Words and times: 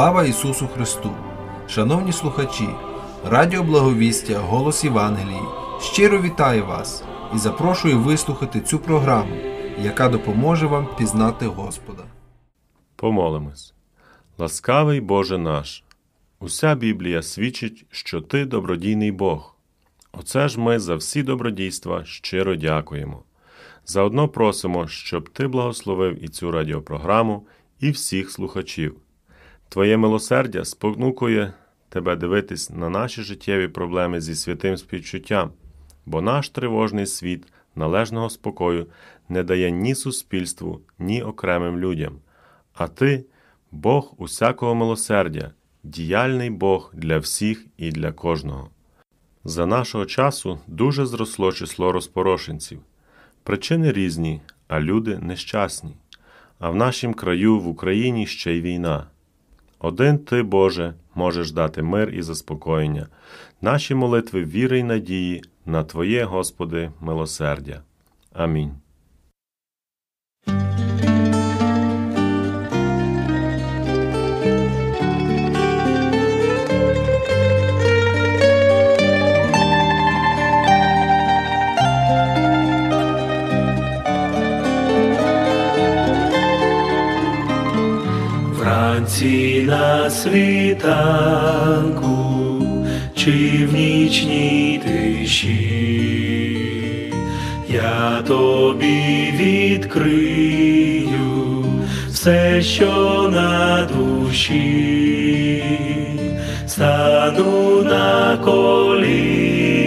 Слава 0.00 0.24
Ісусу 0.24 0.68
Христу! 0.68 1.10
Шановні 1.68 2.12
слухачі, 2.12 2.68
Радіо 3.24 3.62
Благовістя, 3.62 4.38
Голос 4.38 4.84
Євангелії 4.84 5.40
щиро 5.80 6.22
вітаю 6.22 6.66
вас 6.66 7.04
і 7.34 7.38
запрошую 7.38 7.98
вислухати 7.98 8.60
цю 8.60 8.78
програму, 8.78 9.36
яка 9.78 10.08
допоможе 10.08 10.66
вам 10.66 10.88
пізнати 10.98 11.46
Господа. 11.46 12.02
Помолимось. 12.96 13.74
Ласкавий 14.38 15.00
Боже 15.00 15.38
наш, 15.38 15.84
уся 16.38 16.74
Біблія 16.74 17.22
свідчить, 17.22 17.86
що 17.90 18.20
Ти 18.20 18.44
добродійний 18.44 19.12
Бог. 19.12 19.56
Оце 20.12 20.48
ж 20.48 20.60
ми 20.60 20.78
за 20.78 20.94
всі 20.94 21.22
добродійства 21.22 22.04
щиро 22.04 22.56
дякуємо. 22.56 23.22
Заодно 23.86 24.28
просимо, 24.28 24.88
щоб 24.88 25.28
Ти 25.28 25.48
благословив 25.48 26.24
і 26.24 26.28
цю 26.28 26.50
радіопрограму, 26.50 27.46
і 27.80 27.90
всіх 27.90 28.30
слухачів. 28.30 28.96
Твоє 29.70 29.96
милосердя 29.96 30.64
спонукує 30.64 31.52
тебе 31.88 32.16
дивитись 32.16 32.70
на 32.70 32.88
наші 32.88 33.22
життєві 33.22 33.68
проблеми 33.68 34.20
зі 34.20 34.34
святим 34.34 34.76
співчуттям, 34.76 35.50
бо 36.06 36.20
наш 36.20 36.48
тривожний 36.48 37.06
світ 37.06 37.46
належного 37.74 38.30
спокою 38.30 38.86
не 39.28 39.42
дає 39.42 39.70
ні 39.70 39.94
суспільству, 39.94 40.80
ні 40.98 41.22
окремим 41.22 41.78
людям. 41.78 42.18
А 42.74 42.88
ти 42.88 43.24
Бог 43.70 44.14
усякого 44.16 44.74
милосердя, 44.74 45.50
діяльний 45.82 46.50
Бог 46.50 46.92
для 46.94 47.18
всіх 47.18 47.66
і 47.76 47.92
для 47.92 48.12
кожного. 48.12 48.70
За 49.44 49.66
нашого 49.66 50.06
часу 50.06 50.58
дуже 50.66 51.06
зросло 51.06 51.52
число 51.52 51.92
розпорошенців. 51.92 52.80
Причини 53.42 53.92
різні, 53.92 54.40
а 54.68 54.80
люди 54.80 55.18
нещасні. 55.18 55.96
А 56.58 56.70
в 56.70 56.76
нашім 56.76 57.14
краю 57.14 57.60
в 57.60 57.68
Україні 57.68 58.26
ще 58.26 58.52
й 58.52 58.60
війна. 58.60 59.06
Один 59.80 60.18
ти, 60.18 60.42
Боже, 60.42 60.94
можеш 61.14 61.52
дати 61.52 61.82
мир 61.82 62.10
і 62.10 62.22
заспокоєння, 62.22 63.06
наші 63.60 63.94
молитви 63.94 64.44
віри 64.44 64.78
й 64.78 64.82
надії 64.82 65.42
на 65.66 65.84
Твоє, 65.84 66.24
Господи, 66.24 66.90
милосердя. 67.00 67.82
Амінь. 68.32 68.72
Вранці 89.20 89.64
на 89.66 90.10
світанку 90.10 90.86
чи 93.14 93.30
в 93.70 93.74
нічній 93.74 94.80
тиші, 94.84 95.90
я 97.68 98.22
тобі 98.26 99.32
відкрию 99.36 100.80
все, 102.08 102.62
що 102.62 103.28
на 103.32 103.88
душі, 103.94 105.64
стану 106.66 107.82
на 107.82 108.38
коліна, 108.44 109.80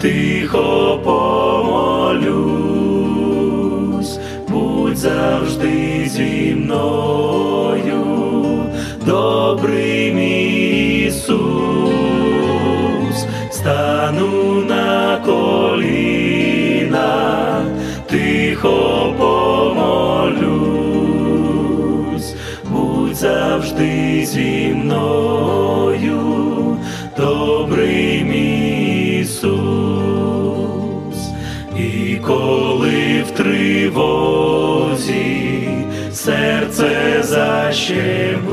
тихо 0.00 1.00
помолюсь, 1.04 2.28
будь 4.48 4.96
завжди 4.96 5.43
тихо 18.64 19.14
помолюсь, 19.18 20.34
будь 22.70 23.16
завжди 23.16 24.24
зі 24.26 24.74
мною, 24.74 26.20
добрий 27.16 28.24
мій 28.24 29.20
Ісус, 29.20 29.54
і 31.78 32.16
коли 32.26 33.22
в 33.22 33.30
тривозі 33.30 34.58
серце 36.12 37.22
защемить, 37.22 38.44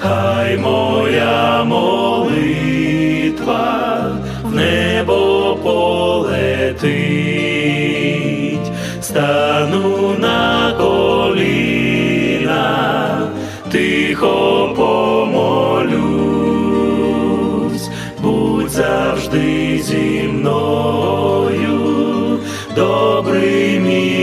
хай 0.00 0.58
моя 0.58 1.64
молитва 1.64 2.60
в 4.42 4.54
небо 4.54 5.58
полетить, 5.62 7.29
стану 9.10 10.14
на 10.18 10.72
коліна, 10.78 12.58
тихо 13.72 14.72
помолюсь, 14.76 15.90
будь 18.22 18.70
завжди 18.70 19.80
зі 19.82 20.28
мною, 20.28 21.78
добрий 22.76 23.80
мій 23.80 24.19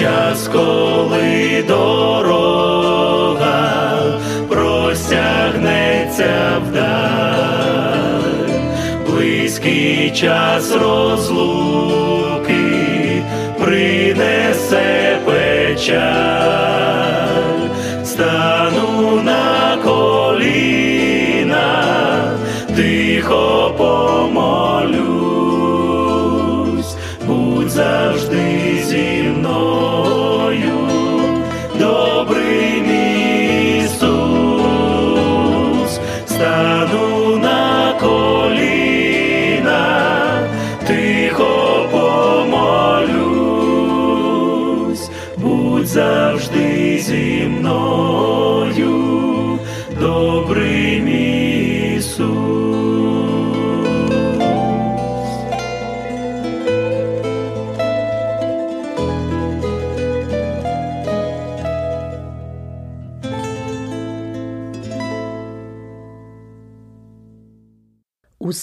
час, 0.00 0.48
коли 0.48 1.64
дорога 1.68 3.38
простягнеться 4.48 6.32
вдаль, 6.66 8.00
близький 9.08 10.10
час 10.10 10.72
розлуки 10.72 12.54
принесе 13.64 15.18
печаль, 15.26 16.00
стану 18.04 18.89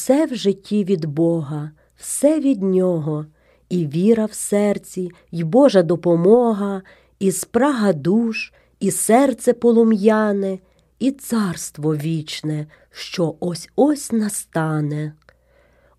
Усе 0.08 0.26
в 0.26 0.36
житті 0.36 0.84
від 0.84 1.06
Бога, 1.06 1.72
все 1.98 2.40
від 2.40 2.64
Нього, 2.64 3.26
і 3.70 3.88
віра 3.88 4.26
в 4.26 4.34
серці, 4.34 5.12
і 5.32 5.44
Божа 5.44 5.84
допомога, 5.84 6.82
і 7.20 7.32
спрага 7.32 7.94
душ, 7.94 8.54
і 8.80 8.92
серце 8.92 9.54
полум'яне, 9.54 10.60
і 11.00 11.12
царство 11.12 11.96
вічне, 11.96 12.68
що 12.92 13.36
ось 13.40 13.70
ось 13.76 14.12
настане. 14.12 15.14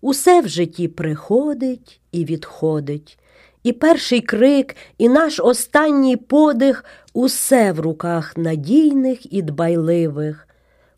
Усе 0.01 0.41
в 0.41 0.47
житті 0.47 0.87
приходить 0.87 2.01
і 2.11 2.25
відходить, 2.25 3.19
і 3.63 3.73
перший 3.73 4.21
крик, 4.21 4.75
і 4.97 5.09
наш 5.09 5.39
останній 5.39 6.17
подих 6.17 6.85
усе 7.13 7.71
в 7.71 7.79
руках 7.79 8.37
надійних 8.37 9.33
і 9.33 9.41
дбайливих. 9.41 10.47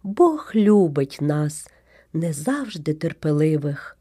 Бог 0.04 0.52
любить 0.56 1.18
нас, 1.22 1.68
не 2.14 2.34
завжди 2.34 2.94
терпеливих. 2.94 3.98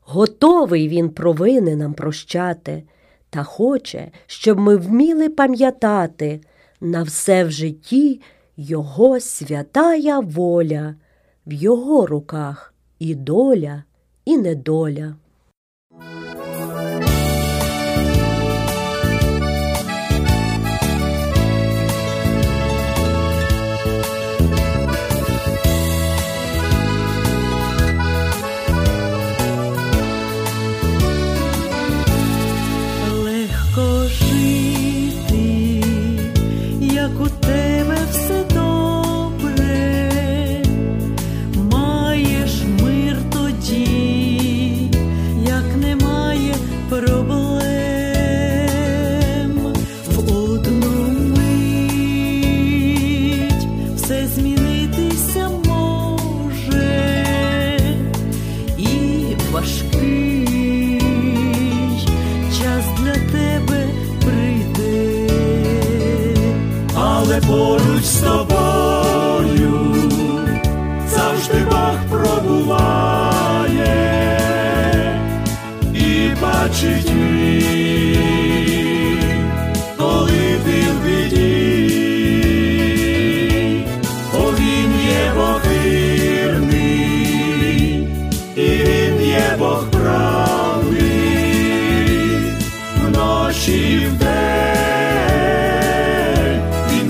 Готовий 0.00 0.88
він 0.88 1.10
провини 1.10 1.76
нам 1.76 1.94
прощати, 1.94 2.82
та 3.30 3.44
хоче, 3.44 4.10
щоб 4.26 4.58
ми 4.58 4.76
вміли 4.76 5.28
пам'ятати 5.28 6.40
на 6.80 7.02
все 7.02 7.44
в 7.44 7.50
житті 7.50 8.20
Його 8.56 9.20
святая 9.20 10.20
воля, 10.20 10.94
в 11.46 11.52
Його 11.52 12.06
руках 12.06 12.74
і 12.98 13.14
доля, 13.14 13.84
і 14.24 14.38
недоля. 14.38 15.14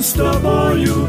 Він 0.08 0.12
з 0.12 0.12
тобою 0.12 1.08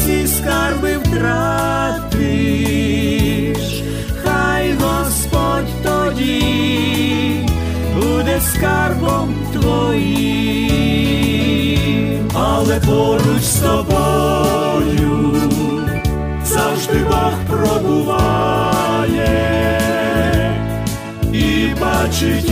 всі 0.00 0.26
скарби 0.26 0.98
втратиш, 1.04 2.22
хай 4.24 4.72
Господь 4.72 5.82
тоді 5.82 7.48
буде 7.94 8.40
скарбом 8.40 9.34
твоїм, 9.52 10.20
але 12.34 12.80
поруч 12.80 13.42
з 13.42 13.60
тобою 13.60 15.34
завжди 16.44 16.98
Бог 17.04 17.32
пробуває 17.48 19.00
і 21.32 21.74
бачить 21.80 22.50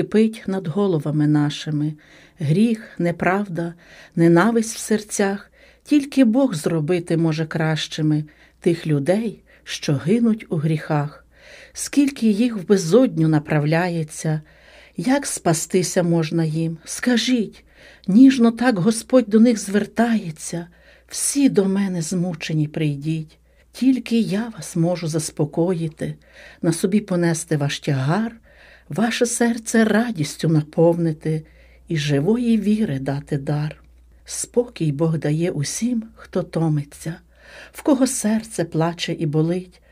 кипить 0.00 0.42
над 0.46 0.68
головами 0.68 1.26
нашими, 1.26 1.94
гріх, 2.38 2.94
неправда, 2.98 3.74
ненависть 4.16 4.76
в 4.76 4.78
серцях, 4.78 5.50
тільки 5.84 6.24
Бог 6.24 6.54
зробити 6.54 7.16
може 7.16 7.46
кращими 7.46 8.24
тих 8.60 8.86
людей, 8.86 9.42
що 9.64 9.94
гинуть 9.94 10.46
у 10.48 10.56
гріхах, 10.56 11.26
скільки 11.72 12.26
їх 12.26 12.56
в 12.56 12.66
безодню 12.66 13.28
направляється, 13.28 14.40
як 14.96 15.26
спастися 15.26 16.02
можна 16.02 16.44
їм? 16.44 16.78
Скажіть, 16.84 17.64
ніжно 18.08 18.50
так 18.50 18.78
Господь 18.78 19.28
до 19.28 19.40
них 19.40 19.58
звертається, 19.58 20.66
всі 21.08 21.48
до 21.48 21.64
мене 21.64 22.02
змучені 22.02 22.68
прийдіть, 22.68 23.38
Тільки 23.72 24.20
я 24.20 24.52
вас 24.56 24.76
можу 24.76 25.08
заспокоїти, 25.08 26.14
на 26.62 26.72
собі 26.72 27.00
понести 27.00 27.56
ваш 27.56 27.80
тягар, 27.80 28.36
ваше 28.90 29.26
серце 29.26 29.84
радістю 29.84 30.48
наповнити 30.48 31.42
і 31.88 31.96
живої 31.96 32.60
віри 32.60 32.98
дати 32.98 33.38
дар. 33.38 33.76
Спокій 34.24 34.92
Бог 34.92 35.18
дає 35.18 35.50
усім, 35.50 36.04
хто 36.14 36.42
томиться, 36.42 37.14
в 37.72 37.82
кого 37.82 38.06
серце 38.06 38.64
плаче 38.64 39.12
і 39.12 39.26
болить. 39.26 39.82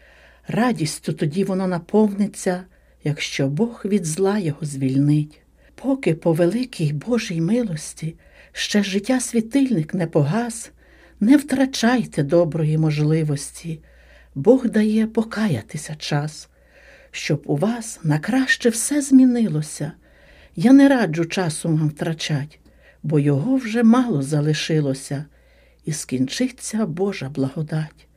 Радістю 0.49 1.12
тоді 1.12 1.45
воно 1.45 1.67
наповниться, 1.67 2.64
якщо 3.05 3.49
Бог 3.49 3.83
від 3.85 4.05
зла 4.05 4.38
його 4.38 4.59
звільнить. 4.62 5.40
Поки 5.75 6.14
по 6.14 6.33
великій 6.33 6.93
Божій 6.93 7.40
милості 7.40 8.14
ще 8.52 8.83
життя 8.83 9.21
світильник 9.21 9.95
не 9.95 10.07
погас, 10.07 10.71
не 11.21 11.37
втрачайте 11.37 12.23
доброї 12.23 12.78
можливості, 12.78 13.81
Бог 14.35 14.69
дає 14.69 15.07
покаятися 15.07 15.95
час, 15.95 16.49
щоб 17.19 17.43
у 17.47 17.57
вас 17.57 18.01
на 18.03 18.19
краще 18.19 18.69
все 18.69 19.03
змінилося. 19.03 19.93
Я 20.57 20.73
не 20.73 20.89
раджу 20.89 21.25
часу 21.25 21.69
вам 21.69 21.89
втрачать, 21.89 22.61
бо 23.03 23.19
його 23.19 23.57
вже 23.57 23.83
мало 23.83 24.23
залишилося, 24.23 25.25
і 25.85 25.93
скінчиться 25.93 26.87
Божа 26.87 27.29
благодать. 27.29 28.09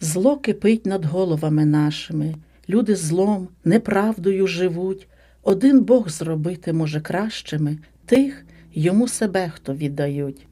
Зло 0.00 0.36
кипить 0.36 0.86
над 0.86 1.04
головами 1.04 1.64
нашими, 1.64 2.34
люди 2.68 2.96
злом, 2.96 3.48
неправдою 3.64 4.46
живуть. 4.46 5.08
Один 5.42 5.80
Бог 5.80 6.08
зробити 6.08 6.72
може 6.72 7.00
кращими 7.00 7.78
тих, 8.06 8.44
йому 8.74 9.08
себе 9.08 9.52
хто 9.54 9.74
віддають. 9.74 10.46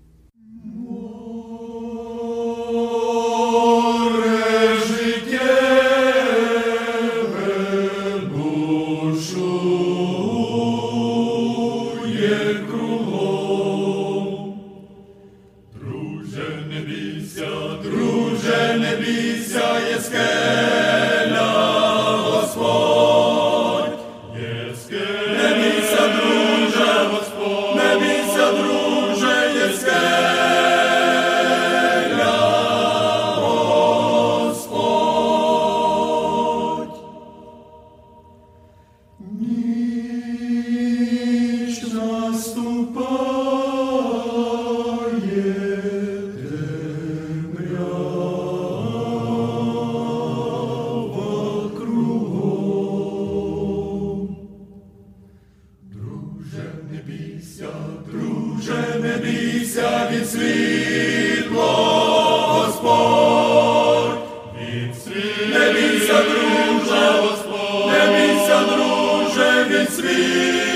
друже, 70.00 70.76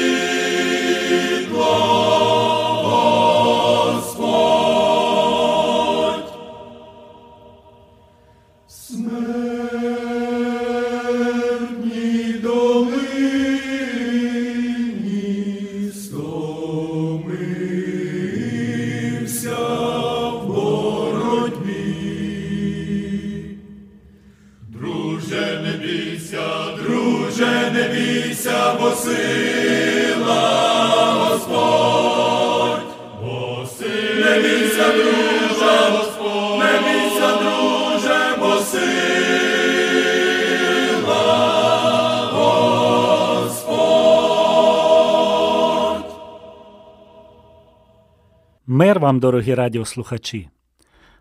Вам, 49.04 49.20
дорогі 49.20 49.54
радіослухачі! 49.54 50.48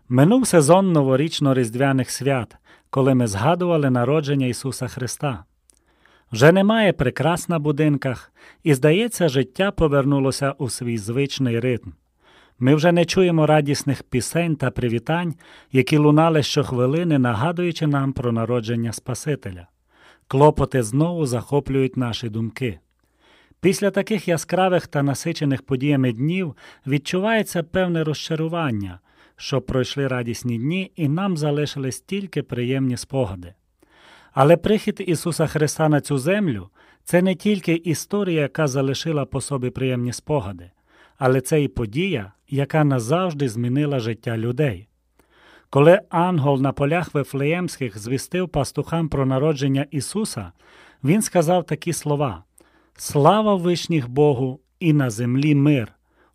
Минув 0.08 0.46
сезон 0.46 0.92
новорічно-різдвяних 0.92 2.08
свят, 2.08 2.56
коли 2.90 3.14
ми 3.14 3.26
згадували 3.26 3.90
народження 3.90 4.46
Ісуса 4.46 4.88
Христа. 4.88 5.44
Вже 6.32 6.52
немає 6.52 6.92
прикрас 6.92 7.48
на 7.48 7.58
будинках, 7.58 8.32
і, 8.62 8.74
здається, 8.74 9.28
життя 9.28 9.70
повернулося 9.70 10.54
у 10.58 10.68
свій 10.68 10.98
звичний 10.98 11.60
ритм. 11.60 11.90
Ми 12.58 12.74
вже 12.74 12.92
не 12.92 13.04
чуємо 13.04 13.46
радісних 13.46 14.02
пісень 14.02 14.56
та 14.56 14.70
привітань, 14.70 15.34
які 15.72 15.96
лунали 15.96 16.42
щохвилини, 16.42 17.18
нагадуючи 17.18 17.86
нам 17.86 18.12
про 18.12 18.32
народження 18.32 18.92
Спасителя. 18.92 19.66
Клопоти 20.28 20.82
знову 20.82 21.26
захоплюють 21.26 21.96
наші 21.96 22.28
думки. 22.28 22.78
Після 23.64 23.90
таких 23.90 24.28
яскравих 24.28 24.86
та 24.86 25.02
насичених 25.02 25.62
подіями 25.62 26.12
днів 26.12 26.56
відчувається 26.86 27.62
певне 27.62 28.04
розчарування, 28.04 29.00
що 29.36 29.60
пройшли 29.60 30.06
радісні 30.08 30.58
дні 30.58 30.92
і 30.96 31.08
нам 31.08 31.36
залишились 31.36 32.00
тільки 32.00 32.42
приємні 32.42 32.96
спогади. 32.96 33.54
Але 34.32 34.56
прихід 34.56 35.04
Ісуса 35.06 35.46
Христа 35.46 35.88
на 35.88 36.00
цю 36.00 36.18
землю 36.18 36.68
це 37.04 37.22
не 37.22 37.34
тільки 37.34 37.72
історія, 37.74 38.40
яка 38.40 38.66
залишила 38.66 39.24
по 39.24 39.40
собі 39.40 39.70
приємні 39.70 40.12
спогади, 40.12 40.70
але 41.18 41.40
це 41.40 41.62
і 41.62 41.68
подія, 41.68 42.32
яка 42.48 42.84
назавжди 42.84 43.48
змінила 43.48 43.98
життя 43.98 44.38
людей. 44.38 44.88
Коли 45.70 46.00
ангел 46.08 46.60
на 46.60 46.72
полях 46.72 47.14
Вифлеємських 47.14 47.98
звістив 47.98 48.48
пастухам 48.48 49.08
про 49.08 49.26
народження 49.26 49.86
Ісуса, 49.90 50.52
він 51.04 51.22
сказав 51.22 51.64
такі 51.64 51.92
слова: 51.92 52.44
Слава 52.96 53.54
вишніх 53.54 54.08
Богу 54.08 54.60
і 54.80 54.92
на 54.92 55.10
землі 55.10 55.54
мир, 55.54 55.92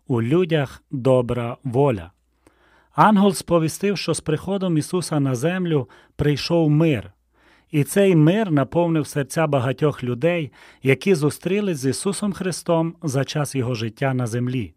у 0.08 0.22
людях 0.22 0.84
добра 0.92 1.58
воля. 1.64 2.12
Ангел 2.92 3.34
сповістив, 3.34 3.98
що 3.98 4.14
з 4.14 4.22
приходом 4.22 4.78
Ісуса 4.78 5.20
на 5.20 5.36
землю 5.36 5.90
прийшов 6.16 6.70
мир, 6.70 7.12
і 7.72 7.84
цей 7.84 8.16
мир 8.16 8.52
наповнив 8.52 9.08
серця 9.08 9.48
багатьох 9.48 10.04
людей, 10.04 10.52
які 10.84 11.16
зустрілись 11.16 11.78
з 11.78 11.86
Ісусом 11.86 12.34
Христом 12.34 12.96
за 13.04 13.24
час 13.24 13.56
Його 13.56 13.76
життя 13.76 14.14
на 14.14 14.28
землі. 14.28 14.74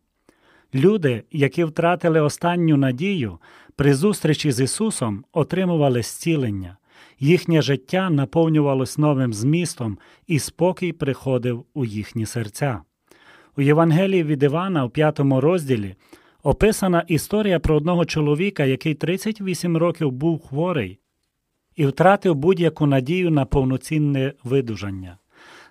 Люди, 0.74 1.24
які 1.30 1.64
втратили 1.64 2.20
останню 2.20 2.76
надію, 2.76 3.38
при 3.76 3.94
зустрічі 3.94 4.52
з 4.52 4.60
Ісусом 4.60 5.24
отримували 5.32 6.02
зцілення, 6.02 6.76
їхнє 7.22 7.62
життя 7.62 8.10
наповнювалось 8.10 8.98
новим 8.98 9.32
змістом, 9.32 9.98
і 10.26 10.38
спокій 10.38 10.92
приходив 10.92 11.64
у 11.74 11.84
їхні 11.84 12.26
серця. 12.26 12.82
У 13.56 13.62
Євангелії 13.62 14.24
від 14.24 14.42
Івана 14.42 14.84
у 14.84 14.90
п'ятому 14.90 15.40
розділі 15.40 15.94
описана 16.42 17.04
історія 17.08 17.60
про 17.60 17.76
одного 17.76 18.04
чоловіка, 18.04 18.64
який 18.64 18.94
38 18.94 19.76
років 19.76 20.12
був 20.12 20.46
хворий 20.46 20.98
і 21.76 21.86
втратив 21.86 22.34
будь-яку 22.34 22.86
надію 22.86 23.30
на 23.30 23.44
повноцінне 23.44 24.32
видужання. 24.44 25.18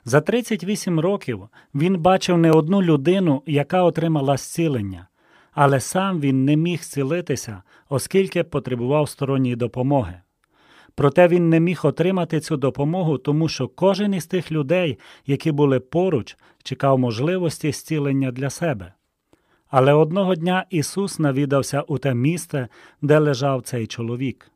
За 0.05 0.21
38 0.21 0.99
років 0.99 1.47
він 1.75 1.97
бачив 1.97 2.37
не 2.37 2.51
одну 2.51 2.81
людину, 2.81 3.43
яка 3.45 3.83
отримала 3.83 4.37
зцілення, 4.37 5.07
але 5.51 5.79
сам 5.79 6.19
він 6.19 6.45
не 6.45 6.55
міг 6.55 6.83
зцілитися, 6.83 7.63
оскільки 7.89 8.43
потребував 8.43 9.09
сторонньої 9.09 9.55
допомоги. 9.55 10.21
Проте 10.95 11.27
він 11.27 11.49
не 11.49 11.59
міг 11.59 11.79
отримати 11.83 12.39
цю 12.39 12.57
допомогу, 12.57 13.17
тому 13.17 13.49
що 13.49 13.67
кожен 13.67 14.13
із 14.13 14.25
тих 14.25 14.51
людей, 14.51 14.99
які 15.25 15.51
були 15.51 15.79
поруч, 15.79 16.37
чекав 16.63 16.99
можливості 16.99 17.71
зцілення 17.71 18.31
для 18.31 18.49
себе. 18.49 18.93
Але 19.67 19.93
одного 19.93 20.35
дня 20.35 20.65
Ісус 20.69 21.19
навідався 21.19 21.81
у 21.81 21.97
те 21.97 22.13
місце, 22.13 22.67
де 23.01 23.19
лежав 23.19 23.61
цей 23.61 23.87
чоловік. 23.87 24.51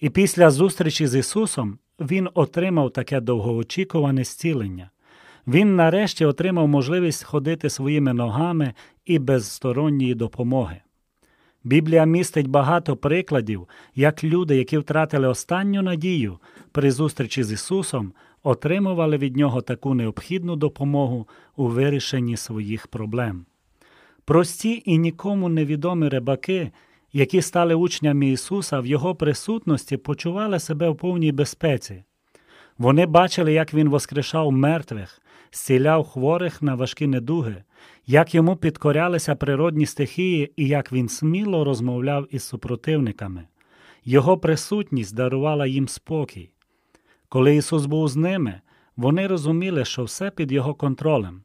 І 0.00 0.10
після 0.10 0.50
зустрічі 0.50 1.06
з 1.06 1.14
Ісусом 1.18 1.78
він 2.00 2.28
отримав 2.34 2.90
таке 2.90 3.20
довгоочікуване 3.20 4.24
зцілення. 4.24 4.90
Він 5.46 5.76
нарешті 5.76 6.24
отримав 6.24 6.68
можливість 6.68 7.24
ходити 7.24 7.70
своїми 7.70 8.12
ногами 8.12 8.74
і 9.04 9.18
без 9.18 9.50
сторонньої 9.52 10.14
допомоги. 10.14 10.80
Біблія 11.66 12.04
містить 12.04 12.48
багато 12.48 12.96
прикладів, 12.96 13.68
як 13.94 14.24
люди, 14.24 14.56
які 14.56 14.78
втратили 14.78 15.28
останню 15.28 15.82
надію 15.82 16.38
при 16.72 16.90
зустрічі 16.90 17.42
з 17.44 17.52
Ісусом, 17.52 18.12
отримували 18.42 19.16
від 19.16 19.36
Нього 19.36 19.60
таку 19.60 19.94
необхідну 19.94 20.56
допомогу 20.56 21.28
у 21.56 21.66
вирішенні 21.66 22.36
своїх 22.36 22.86
проблем. 22.86 23.46
Прості 24.24 24.82
і 24.84 24.98
нікому 24.98 25.48
невідомі 25.48 26.08
рибаки, 26.08 26.70
які 27.12 27.42
стали 27.42 27.74
учнями 27.74 28.28
Ісуса, 28.28 28.80
в 28.80 28.86
Його 28.86 29.14
присутності 29.14 29.96
почували 29.96 30.58
себе 30.58 30.88
в 30.88 30.96
повній 30.96 31.32
безпеці. 31.32 32.04
Вони 32.78 33.06
бачили, 33.06 33.52
як 33.52 33.74
Він 33.74 33.88
воскрешав 33.88 34.52
мертвих, 34.52 35.22
зціляв 35.56 36.04
хворих 36.04 36.62
на 36.62 36.74
важкі 36.74 37.06
недуги, 37.06 37.64
як 38.06 38.34
йому 38.34 38.56
підкорялися 38.56 39.34
природні 39.34 39.86
стихії 39.86 40.52
і 40.56 40.68
як 40.68 40.92
він 40.92 41.08
сміло 41.08 41.64
розмовляв 41.64 42.26
із 42.30 42.42
супротивниками. 42.42 43.48
Його 44.04 44.38
присутність 44.38 45.14
дарувала 45.14 45.66
їм 45.66 45.88
спокій. 45.88 46.50
Коли 47.28 47.56
Ісус 47.56 47.86
був 47.86 48.08
з 48.08 48.16
ними, 48.16 48.60
вони 48.96 49.26
розуміли, 49.26 49.84
що 49.84 50.04
все 50.04 50.30
під 50.30 50.52
Його 50.52 50.74
контролем. 50.74 51.42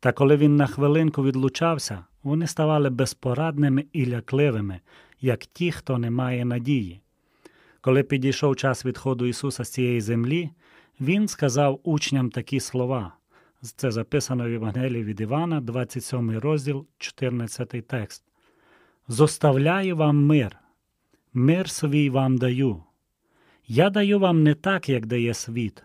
Та 0.00 0.12
коли 0.12 0.36
Він 0.36 0.56
на 0.56 0.66
хвилинку 0.66 1.24
відлучався, 1.24 2.04
вони 2.22 2.46
ставали 2.46 2.90
безпорадними 2.90 3.84
і 3.92 4.06
лякливими, 4.06 4.80
як 5.20 5.46
ті, 5.46 5.72
хто 5.72 5.98
не 5.98 6.10
має 6.10 6.44
надії. 6.44 7.00
Коли 7.80 8.02
підійшов 8.02 8.56
час 8.56 8.84
відходу 8.84 9.26
Ісуса 9.26 9.64
з 9.64 9.70
цієї 9.70 10.00
землі, 10.00 10.50
Він 11.00 11.28
сказав 11.28 11.80
учням 11.84 12.30
такі 12.30 12.60
слова. 12.60 13.17
Це 13.62 13.90
записано 13.90 14.44
в 14.44 14.50
Євангелії 14.50 15.04
від 15.04 15.20
Івана, 15.20 15.60
27 15.60 16.38
розділ, 16.38 16.86
14 16.98 17.86
текст. 17.86 18.24
Зоставляю 19.08 19.96
вам 19.96 20.26
мир, 20.26 20.58
мир 21.32 21.70
свій 21.70 22.10
вам 22.10 22.38
даю. 22.38 22.82
Я 23.66 23.90
даю 23.90 24.18
вам 24.18 24.42
не 24.42 24.54
так, 24.54 24.88
як 24.88 25.06
дає 25.06 25.34
світ. 25.34 25.84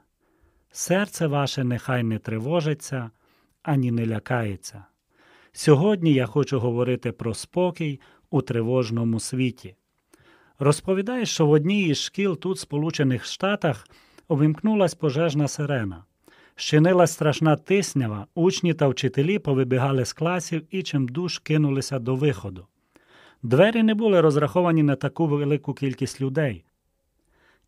Серце 0.71 1.27
ваше 1.27 1.63
нехай 1.63 2.03
не 2.03 2.19
тривожиться, 2.19 3.11
ані 3.63 3.91
не 3.91 4.07
лякається. 4.07 4.86
Сьогодні 5.51 6.13
я 6.13 6.25
хочу 6.25 6.59
говорити 6.59 7.12
про 7.12 7.33
спокій 7.33 7.99
у 8.29 8.41
тривожному 8.41 9.19
світі. 9.19 9.75
Розповідає, 10.59 11.25
що 11.25 11.45
в 11.47 11.51
одній 11.51 11.88
із 11.88 12.01
шкіл 12.01 12.38
тут, 12.38 12.57
в 12.57 12.59
Сполучених 12.59 13.25
Штатах, 13.25 13.88
увімкнулась 14.27 14.95
пожежна 14.95 15.47
сирена. 15.47 16.03
Щинилась 16.55 17.11
страшна 17.11 17.55
тиснява, 17.55 18.27
учні 18.35 18.73
та 18.73 18.87
вчителі 18.87 19.39
повибігали 19.39 20.05
з 20.05 20.13
класів 20.13 20.63
і 20.71 20.83
чимдуж 20.83 21.39
кинулися 21.39 21.99
до 21.99 22.15
виходу. 22.15 22.67
Двері 23.43 23.83
не 23.83 23.93
були 23.93 24.21
розраховані 24.21 24.83
на 24.83 24.95
таку 24.95 25.27
велику 25.27 25.73
кількість 25.73 26.21
людей. 26.21 26.63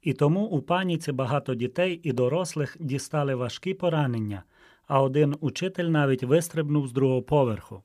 І 0.02 0.14
тому 0.14 0.42
у 0.42 0.62
паніці 0.62 1.12
багато 1.12 1.56
дітей 1.56 2.00
і 2.04 2.12
дорослих 2.12 2.78
дістали 2.80 3.36
важкі 3.36 3.74
поранення, 3.74 4.44
а 4.88 5.02
один 5.02 5.36
учитель 5.40 5.86
навіть 5.86 6.24
вистрибнув 6.24 6.88
з 6.88 6.92
другого 6.92 7.22
поверху. 7.22 7.84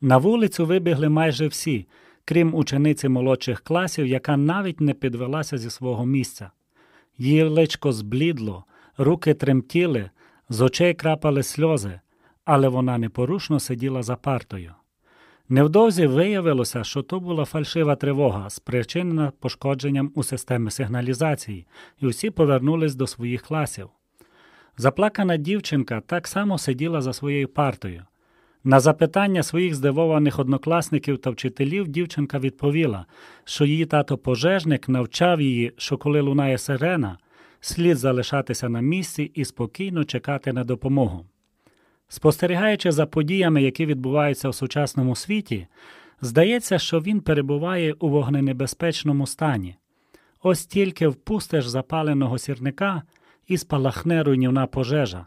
На 0.00 0.18
вулицю 0.18 0.66
вибігли 0.66 1.08
майже 1.08 1.46
всі, 1.46 1.86
крім 2.24 2.54
учениці 2.54 3.08
молодших 3.08 3.60
класів, 3.60 4.06
яка 4.06 4.36
навіть 4.36 4.80
не 4.80 4.94
підвелася 4.94 5.58
зі 5.58 5.70
свого 5.70 6.06
місця. 6.06 6.50
Її 7.18 7.42
личко 7.42 7.92
зблідло, 7.92 8.64
руки 8.98 9.34
тремтіли, 9.34 10.10
з 10.48 10.60
очей 10.60 10.94
крапали 10.94 11.42
сльози, 11.42 12.00
але 12.44 12.68
вона 12.68 12.98
непорушно 12.98 13.60
сиділа 13.60 14.02
за 14.02 14.16
партою. 14.16 14.74
Невдовзі 15.48 16.06
виявилося, 16.06 16.84
що 16.84 17.02
то 17.02 17.20
була 17.20 17.44
фальшива 17.44 17.96
тривога, 17.96 18.50
спричинена 18.50 19.32
пошкодженням 19.40 20.12
у 20.14 20.22
системі 20.22 20.70
сигналізації, 20.70 21.66
і 22.00 22.06
усі 22.06 22.30
повернулись 22.30 22.94
до 22.94 23.06
своїх 23.06 23.42
класів. 23.42 23.88
Заплакана 24.76 25.36
дівчинка 25.36 26.00
так 26.00 26.26
само 26.26 26.58
сиділа 26.58 27.00
за 27.00 27.12
своєю 27.12 27.48
партою. 27.48 28.04
На 28.64 28.80
запитання 28.80 29.42
своїх 29.42 29.74
здивованих 29.74 30.38
однокласників 30.38 31.18
та 31.18 31.30
вчителів 31.30 31.88
дівчинка 31.88 32.38
відповіла, 32.38 33.06
що 33.44 33.64
її 33.64 33.86
тато 33.86 34.18
пожежник 34.18 34.88
навчав 34.88 35.40
її, 35.40 35.72
що 35.76 35.98
коли 35.98 36.20
лунає 36.20 36.58
сирена, 36.58 37.18
слід 37.64 37.98
залишатися 37.98 38.68
на 38.68 38.80
місці 38.80 39.30
і 39.34 39.44
спокійно 39.44 40.04
чекати 40.04 40.52
на 40.52 40.64
допомогу. 40.64 41.26
Спостерігаючи 42.08 42.92
за 42.92 43.06
подіями, 43.06 43.62
які 43.62 43.86
відбуваються 43.86 44.48
в 44.48 44.54
сучасному 44.54 45.16
світі, 45.16 45.66
здається, 46.20 46.78
що 46.78 47.00
він 47.00 47.20
перебуває 47.20 47.92
у 47.92 48.08
вогненебезпечному 48.08 49.26
стані. 49.26 49.76
Ось 50.42 50.66
тільки 50.66 51.08
впустиш 51.08 51.66
запаленого 51.66 52.38
сірника 52.38 53.02
і 53.46 53.58
спалахне 53.58 54.22
руйнівна 54.22 54.66
пожежа. 54.66 55.26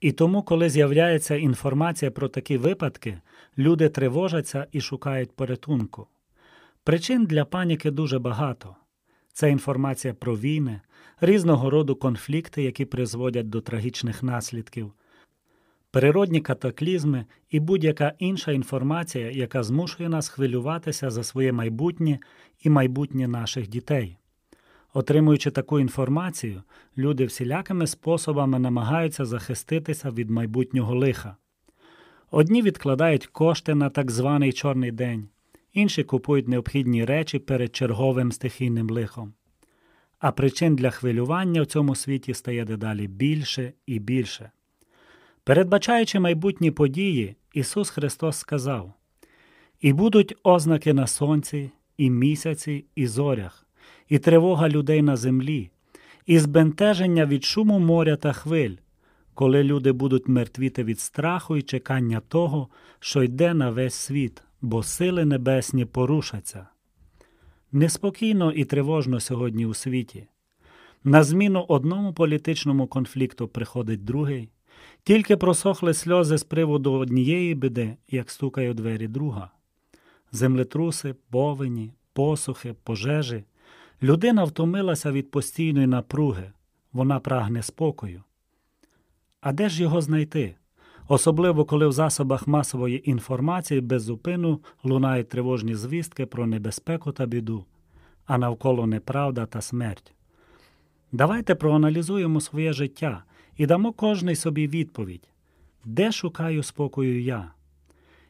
І 0.00 0.12
тому, 0.12 0.42
коли 0.42 0.70
з'являється 0.70 1.36
інформація 1.36 2.10
про 2.10 2.28
такі 2.28 2.58
випадки, 2.58 3.20
люди 3.58 3.88
тривожаться 3.88 4.66
і 4.72 4.80
шукають 4.80 5.36
порятунку. 5.36 6.06
Причин 6.84 7.26
для 7.26 7.44
паніки 7.44 7.90
дуже 7.90 8.18
багато. 8.18 8.76
Це 9.36 9.50
інформація 9.50 10.14
про 10.14 10.36
війни, 10.36 10.80
різного 11.20 11.70
роду 11.70 11.96
конфлікти, 11.96 12.62
які 12.62 12.84
призводять 12.84 13.48
до 13.48 13.60
трагічних 13.60 14.22
наслідків, 14.22 14.92
природні 15.90 16.40
катаклізми 16.40 17.26
і 17.50 17.60
будь-яка 17.60 18.12
інша 18.18 18.52
інформація, 18.52 19.30
яка 19.30 19.62
змушує 19.62 20.08
нас 20.08 20.28
хвилюватися 20.28 21.10
за 21.10 21.24
своє 21.24 21.52
майбутнє 21.52 22.18
і 22.60 22.70
майбутнє 22.70 23.28
наших 23.28 23.68
дітей. 23.68 24.18
Отримуючи 24.94 25.50
таку 25.50 25.80
інформацію, 25.80 26.62
люди 26.98 27.24
всілякими 27.24 27.86
способами 27.86 28.58
намагаються 28.58 29.24
захиститися 29.24 30.10
від 30.10 30.30
майбутнього 30.30 30.94
лиха. 30.94 31.36
Одні 32.30 32.62
відкладають 32.62 33.26
кошти 33.26 33.74
на 33.74 33.90
так 33.90 34.10
званий 34.10 34.52
чорний 34.52 34.90
день, 34.90 35.28
інші 35.76 36.04
купують 36.04 36.48
необхідні 36.48 37.04
речі 37.04 37.38
перед 37.38 37.76
черговим 37.76 38.32
стихійним 38.32 38.90
лихом. 38.90 39.34
А 40.18 40.32
причин 40.32 40.76
для 40.76 40.90
хвилювання 40.90 41.62
в 41.62 41.66
цьому 41.66 41.94
світі 41.94 42.34
стає 42.34 42.64
дедалі 42.64 43.06
більше 43.06 43.72
і 43.86 43.98
більше. 43.98 44.50
Передбачаючи 45.44 46.20
майбутні 46.20 46.70
події, 46.70 47.36
Ісус 47.54 47.90
Христос 47.90 48.36
сказав: 48.36 48.92
І 49.80 49.92
будуть 49.92 50.34
ознаки 50.42 50.94
на 50.94 51.06
сонці, 51.06 51.70
і 51.96 52.10
місяці, 52.10 52.84
і 52.94 53.06
зорях, 53.06 53.66
і 54.08 54.18
тривога 54.18 54.68
людей 54.68 55.02
на 55.02 55.16
землі, 55.16 55.70
і 56.26 56.38
збентеження 56.38 57.26
від 57.26 57.44
шуму 57.44 57.78
моря 57.78 58.16
та 58.16 58.32
хвиль, 58.32 58.74
коли 59.34 59.64
люди 59.64 59.92
будуть 59.92 60.28
мертвіти 60.28 60.84
від 60.84 61.00
страху 61.00 61.56
і 61.56 61.62
чекання 61.62 62.20
того, 62.20 62.68
що 63.00 63.22
йде 63.22 63.54
на 63.54 63.70
весь 63.70 63.94
світ, 63.94 64.42
бо 64.66 64.82
сили 64.82 65.24
небесні 65.24 65.84
порушаться. 65.84 66.66
Неспокійно 67.72 68.52
і 68.52 68.64
тривожно 68.64 69.20
сьогодні 69.20 69.66
у 69.66 69.74
світі. 69.74 70.26
На 71.04 71.24
зміну 71.24 71.64
одному 71.68 72.12
політичному 72.12 72.86
конфлікту 72.86 73.48
приходить 73.48 74.04
другий, 74.04 74.48
тільки 75.02 75.36
просохли 75.36 75.94
сльози 75.94 76.38
з 76.38 76.44
приводу 76.44 76.92
однієї 76.92 77.54
біди, 77.54 77.96
як 78.10 78.30
стукає 78.30 78.70
у 78.70 78.74
двері 78.74 79.08
друга. 79.08 79.50
Землетруси, 80.32 81.14
повені, 81.30 81.92
посухи, 82.12 82.74
пожежі. 82.82 83.44
Людина 84.02 84.44
втомилася 84.44 85.12
від 85.12 85.30
постійної 85.30 85.86
напруги, 85.86 86.52
вона 86.92 87.20
прагне 87.20 87.62
спокою. 87.62 88.22
А 89.40 89.52
де 89.52 89.68
ж 89.68 89.82
його 89.82 90.00
знайти? 90.00 90.56
Особливо 91.08 91.64
коли 91.64 91.86
в 91.86 91.92
засобах 91.92 92.46
масової 92.46 93.10
інформації 93.10 93.80
без 93.80 94.02
зупину 94.02 94.60
лунають 94.84 95.28
тривожні 95.28 95.74
звістки 95.74 96.26
про 96.26 96.46
небезпеку 96.46 97.12
та 97.12 97.26
біду, 97.26 97.64
а 98.26 98.38
навколо 98.38 98.86
неправда 98.86 99.46
та 99.46 99.60
смерть. 99.60 100.12
Давайте 101.12 101.54
проаналізуємо 101.54 102.40
своє 102.40 102.72
життя 102.72 103.24
і 103.56 103.66
дамо 103.66 103.92
кожний 103.92 104.36
собі 104.36 104.68
відповідь, 104.68 105.28
де 105.84 106.12
шукаю 106.12 106.62
спокою 106.62 107.22
я, 107.22 107.50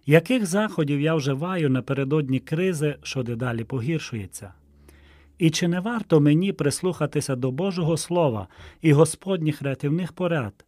яких 0.07 0.47
заходів 0.47 1.01
я 1.01 1.15
вживаю 1.15 1.71
напередодні 1.71 2.41
кризи, 2.41 2.97
що 3.03 3.23
дедалі 3.23 3.65
погіршується. 3.65 4.53
І 5.39 5.51
чи 5.51 5.69
не 5.69 5.81
варто 5.81 6.21
мені 6.21 6.53
прислухатися 6.53 7.37
до 7.37 7.51
Божого 7.51 7.97
Слова 7.97 8.49
і 8.83 8.93
Господніх 8.93 9.63
рятівних 9.63 10.13
порад, 10.13 10.65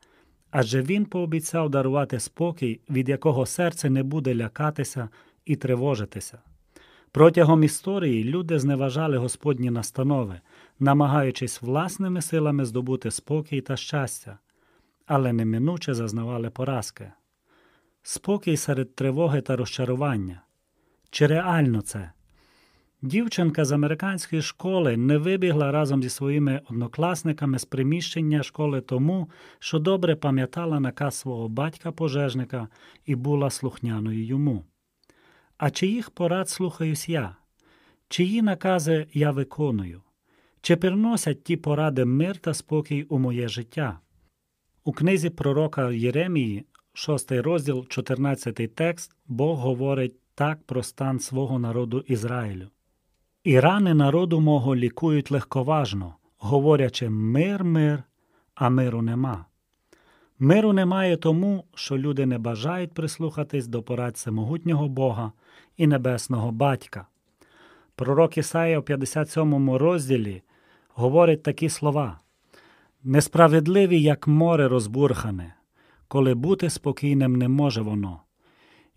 адже 0.51 0.83
Він 0.83 1.05
пообіцяв 1.05 1.71
дарувати 1.71 2.21
спокій, 2.21 2.81
від 2.91 3.09
якого 3.09 3.47
серце 3.47 3.91
не 3.91 4.03
буде 4.03 4.35
лякатися 4.35 5.09
і 5.45 5.57
тривожитися. 5.57 6.39
Протягом 7.13 7.65
історії 7.65 8.25
люди 8.25 8.59
зневажали 8.59 9.17
Господні 9.17 9.71
настанови, 9.71 10.41
намагаючись 10.79 11.63
власними 11.63 12.23
силами 12.23 12.65
здобути 12.65 13.11
спокій 13.11 13.61
та 13.61 13.77
щастя, 13.77 14.39
але 15.07 15.33
неминуче 15.33 15.95
зазнавали 15.95 16.51
поразки. 16.51 17.13
Спокій 18.03 18.57
серед 18.57 18.95
тривоги 18.95 19.41
та 19.41 19.57
розчарування. 19.57 20.43
Чи 21.11 21.27
реально 21.27 21.81
це? 21.81 22.13
Дівчинка 23.03 23.65
з 23.65 23.73
американської 23.73 24.43
школи 24.43 24.97
не 24.97 25.19
вибігла 25.19 25.73
разом 25.73 26.03
зі 26.03 26.09
своїми 26.09 26.61
однокласниками 26.71 27.59
з 27.59 27.65
приміщення 27.65 28.43
школи 28.43 28.81
тому, 28.81 29.31
що 29.59 29.79
добре 29.79 30.17
пам'ятала 30.17 30.81
наказ 30.81 31.15
свого 31.15 31.49
батька-пожежника 31.49 32.69
і 33.07 33.15
була 33.15 33.51
слухняною 33.51 34.25
йому. 34.25 34.65
А 35.59 35.71
чиїх 35.71 36.11
порад 36.11 36.49
слухаюсь 36.49 37.09
я? 37.09 37.37
Чиї 38.09 38.43
накази 38.43 39.07
я 39.13 39.31
виконую? 39.31 40.03
Чи 40.61 40.77
приносять 40.77 41.45
ті 41.45 41.57
поради 41.57 42.05
мир 42.05 42.37
та 42.37 42.55
спокій 42.55 43.03
у 43.03 43.19
моє 43.19 43.49
життя? 43.49 44.01
У 44.85 44.93
книзі 44.93 45.31
пророка 45.31 45.91
Єремії, 45.91 46.67
6 46.93 47.33
розділ, 47.33 47.87
14 47.89 48.75
текст, 48.75 49.17
Бог 49.27 49.59
говорить 49.59 50.21
так 50.35 50.63
про 50.63 50.83
стан 50.83 51.21
свого 51.21 51.59
народу 51.59 52.05
Ізраїлю. 52.07 52.69
І 53.49 53.61
рани 53.61 53.95
народу 53.95 54.41
мого 54.41 54.77
лікують 54.77 55.31
легковажно, 55.31 56.15
говорячи 56.39 57.11
мир, 57.11 57.65
мир, 57.65 58.03
а 58.55 58.69
миру 58.69 59.03
нема. 59.03 59.45
Миру 60.39 60.73
немає 60.73 61.17
тому, 61.17 61.65
що 61.75 61.99
люди 61.99 62.27
не 62.27 62.39
бажають 62.39 62.93
прислухатись 62.93 63.67
до 63.67 63.83
порад 63.83 64.15
всемогутнього 64.15 64.89
Бога 64.89 65.33
і 65.77 65.87
Небесного 65.87 66.53
Батька. 66.53 67.07
Пророк 67.95 68.39
Ісаїя 68.39 68.79
у 68.79 68.83
57 68.83 69.71
розділі 69.71 70.43
говорить 70.95 71.43
такі 71.43 71.69
слова: 71.69 72.21
Несправедливі, 73.05 74.03
як 74.03 74.27
море 74.27 74.69
розбурхане, 74.69 75.55
коли 76.09 76.35
бути 76.35 76.71
спокійним 76.71 77.37
не 77.37 77.49
може 77.49 77.83
воно, 77.83 78.21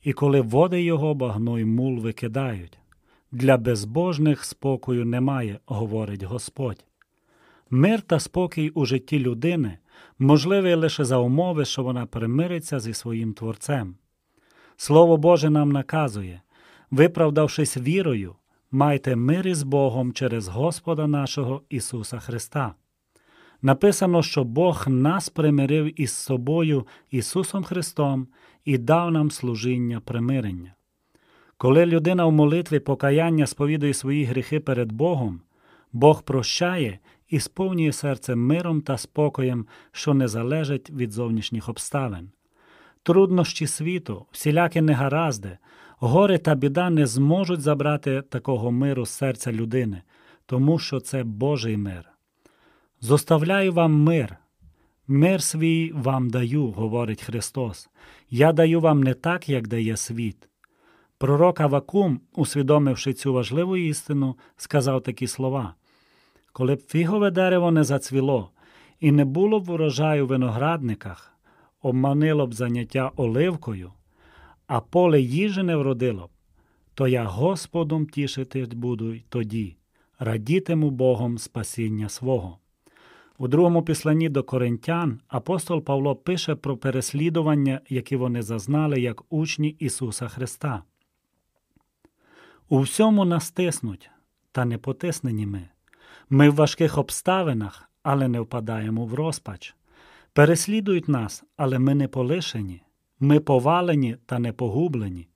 і 0.03 0.13
коли 0.13 0.41
води 0.41 0.83
його 0.83 1.13
багно 1.13 1.59
й 1.59 1.65
мул 1.65 1.99
викидають. 1.99 2.80
Для 3.31 3.57
безбожних 3.57 4.43
спокою 4.43 5.05
немає, 5.05 5.59
говорить 5.65 6.23
Господь. 6.23 6.85
Мир 7.69 8.01
та 8.01 8.19
спокій 8.19 8.69
у 8.69 8.85
житті 8.85 9.19
людини 9.19 9.77
можливий 10.19 10.73
лише 10.73 11.05
за 11.05 11.17
умови, 11.17 11.65
що 11.65 11.83
вона 11.83 12.05
примириться 12.05 12.79
зі 12.79 12.93
своїм 12.93 13.33
Творцем. 13.33 13.95
Слово 14.77 15.17
Боже 15.17 15.49
нам 15.49 15.71
наказує, 15.71 16.41
виправдавшись 16.91 17.77
вірою, 17.77 18.35
майте 18.71 19.15
мир 19.15 19.47
із 19.47 19.63
Богом 19.63 20.13
через 20.13 20.47
Господа 20.47 21.07
нашого 21.07 21.61
Ісуса 21.69 22.19
Христа. 22.19 22.75
Написано, 23.61 24.23
що 24.23 24.43
Бог 24.43 24.87
нас 24.87 25.29
примирив 25.29 26.01
із 26.01 26.11
собою 26.11 26.87
Ісусом 27.11 27.63
Христом 27.63 28.27
і 28.65 28.77
дав 28.77 29.11
нам 29.11 29.31
служіння 29.31 29.99
примирення. 29.99 30.73
Коли 31.61 31.85
людина 31.85 32.25
в 32.25 32.31
молитві 32.31 32.79
покаяння 32.79 33.47
сповідує 33.47 33.93
свої 33.93 34.23
гріхи 34.23 34.59
перед 34.59 34.91
Богом, 34.91 35.41
Бог 35.93 36.23
прощає 36.23 36.99
і 37.29 37.39
сповнює 37.39 37.91
серце 37.91 38.35
миром 38.35 38.81
та 38.81 38.97
спокоєм, 38.97 39.67
що 39.91 40.13
не 40.13 40.27
залежить 40.27 40.89
від 40.89 41.11
зовнішніх 41.11 41.69
обставин. 41.69 42.29
Труднощі 43.03 43.67
світу, 43.67 44.25
всілякі 44.31 44.81
негаразди, 44.81 45.57
горе 45.99 46.37
та 46.37 46.55
біда 46.55 46.89
не 46.89 47.05
зможуть 47.05 47.61
забрати 47.61 48.21
такого 48.21 48.71
миру 48.71 49.05
з 49.05 49.09
серця 49.09 49.51
людини, 49.51 50.01
тому 50.45 50.79
що 50.79 50.99
це 50.99 51.23
Божий 51.23 51.77
мир. 51.77 52.09
Зоставляю 53.01 53.73
вам 53.73 53.93
мир. 53.93 54.37
Мир 55.07 55.41
свій 55.41 55.91
вам 55.91 56.29
даю, 56.29 56.67
говорить 56.67 57.23
Христос. 57.23 57.89
Я 58.29 58.53
даю 58.53 58.79
вам 58.79 59.03
не 59.03 59.13
так, 59.13 59.49
як 59.49 59.67
дає 59.67 59.97
світ. 59.97 60.47
Пророк 61.21 61.61
Авакум, 61.61 62.19
усвідомивши 62.35 63.13
цю 63.13 63.33
важливу 63.33 63.77
істину, 63.77 64.35
сказав 64.57 65.01
такі 65.01 65.27
слова: 65.27 65.75
Коли 66.53 66.75
б 66.75 66.81
фігове 66.87 67.31
дерево 67.31 67.71
не 67.71 67.83
зацвіло, 67.83 68.49
і 68.99 69.11
не 69.11 69.25
було 69.25 69.59
б 69.59 69.69
урожаю 69.69 70.25
в 70.25 70.27
виноградниках, 70.27 71.33
обманило 71.81 72.47
б 72.47 72.53
заняття 72.53 73.11
оливкою, 73.15 73.91
а 74.67 74.79
поле 74.79 75.21
їжі 75.21 75.63
не 75.63 75.75
вродило 75.75 76.27
б, 76.27 76.29
то 76.93 77.07
я 77.07 77.23
Господом 77.23 78.05
тішити 78.05 78.65
буду 78.65 79.13
й 79.13 79.23
тоді, 79.29 79.75
радітиму 80.19 80.89
Богом 80.89 81.37
спасіння 81.37 82.09
свого. 82.09 82.57
У 83.37 83.47
другому 83.47 83.83
післанні 83.83 84.29
до 84.29 84.43
коринтян 84.43 85.19
апостол 85.27 85.81
Павло 85.81 86.15
пише 86.15 86.55
про 86.55 86.77
переслідування, 86.77 87.81
які 87.89 88.15
вони 88.15 88.41
зазнали 88.41 89.01
як 89.01 89.33
учні 89.33 89.69
Ісуса 89.69 90.27
Христа. 90.27 90.83
У 92.71 92.79
всьому 92.79 93.25
нас 93.25 93.51
тиснуть, 93.51 94.09
та 94.51 94.65
не 94.65 94.77
потиснені 94.77 95.45
ми. 95.45 95.69
Ми 96.29 96.49
в 96.49 96.55
важких 96.55 96.97
обставинах, 96.97 97.89
але 98.03 98.27
не 98.27 98.39
впадаємо 98.39 99.05
в 99.05 99.13
розпач. 99.13 99.75
Переслідують 100.33 101.07
нас, 101.07 101.43
але 101.57 101.79
ми 101.79 101.95
не 101.95 102.07
полишені. 102.07 102.81
Ми 103.19 103.39
повалені 103.39 104.17
та 104.25 104.39
не 104.39 104.53
погублені. 104.53 105.27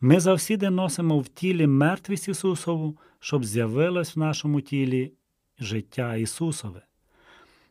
Ми 0.00 0.20
завсіди 0.20 0.70
носимо 0.70 1.18
в 1.18 1.28
тілі 1.28 1.66
мертвість 1.66 2.28
Ісусову, 2.28 2.98
щоб 3.20 3.44
з'явилось 3.44 4.16
в 4.16 4.18
нашому 4.18 4.60
тілі 4.60 5.12
життя 5.58 6.16
Ісусове. 6.16 6.82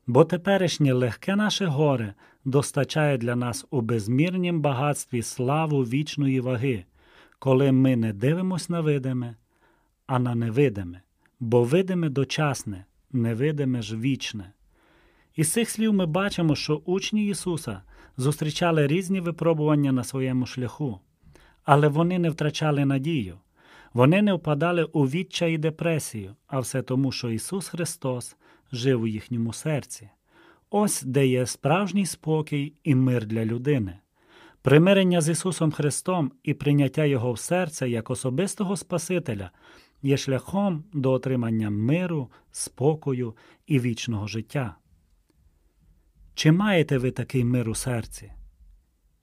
Бо 0.07 0.25
теперішнє 0.25 0.93
легке 0.93 1.35
наше 1.35 1.65
горе 1.65 2.13
достачає 2.45 3.17
для 3.17 3.35
нас 3.35 3.65
у 3.69 3.81
безмірнім 3.81 4.61
багатстві 4.61 5.21
славу 5.21 5.81
вічної 5.81 6.39
ваги, 6.39 6.85
коли 7.41 7.71
ми 7.71 7.95
не 7.95 8.13
дивимось 8.13 8.69
на 8.69 8.81
видиме, 8.81 9.35
а 10.07 10.19
на 10.19 10.35
невидиме, 10.35 11.01
бо 11.39 11.63
видиме 11.63 12.09
дочасне, 12.09 12.85
невидиме 13.11 13.81
ж 13.81 13.97
вічне. 13.97 14.53
Із 15.35 15.51
цих 15.51 15.69
слів 15.69 15.93
ми 15.93 16.05
бачимо, 16.05 16.55
що 16.55 16.81
учні 16.85 17.27
Ісуса 17.27 17.81
зустрічали 18.17 18.87
різні 18.87 19.19
випробування 19.21 19.91
на 19.91 20.03
своєму 20.03 20.45
шляху, 20.45 20.99
але 21.63 21.87
вони 21.87 22.19
не 22.19 22.29
втрачали 22.29 22.85
надію, 22.85 23.37
вони 23.93 24.21
не 24.21 24.33
впадали 24.33 24.83
у 24.83 25.03
відчай 25.03 25.53
і 25.53 25.57
депресію, 25.57 26.35
а 26.47 26.59
все 26.59 26.81
тому, 26.81 27.11
що 27.11 27.29
Ісус 27.29 27.67
Христос 27.67 28.35
жив 28.71 29.01
у 29.01 29.07
їхньому 29.07 29.53
серці. 29.53 30.09
Ось 30.69 31.03
де 31.03 31.27
є 31.27 31.45
справжній 31.45 32.05
спокій 32.05 32.73
і 32.83 32.95
мир 32.95 33.25
для 33.25 33.45
людини. 33.45 34.00
Примирення 34.61 35.21
з 35.21 35.29
Ісусом 35.29 35.71
Христом 35.71 36.31
і 36.43 36.53
прийняття 36.53 37.05
Його 37.05 37.33
в 37.33 37.39
серце 37.39 37.89
як 37.89 38.09
особистого 38.09 38.77
Спасителя 38.77 39.51
є 40.01 40.17
шляхом 40.17 40.83
до 40.93 41.11
отримання 41.11 41.69
миру, 41.69 42.31
спокою 42.51 43.35
і 43.67 43.79
вічного 43.79 44.27
життя. 44.27 44.75
Чи 46.33 46.51
маєте 46.51 46.97
ви 46.97 47.11
такий 47.11 47.43
мир 47.43 47.69
у 47.69 47.75
серці? 47.75 48.31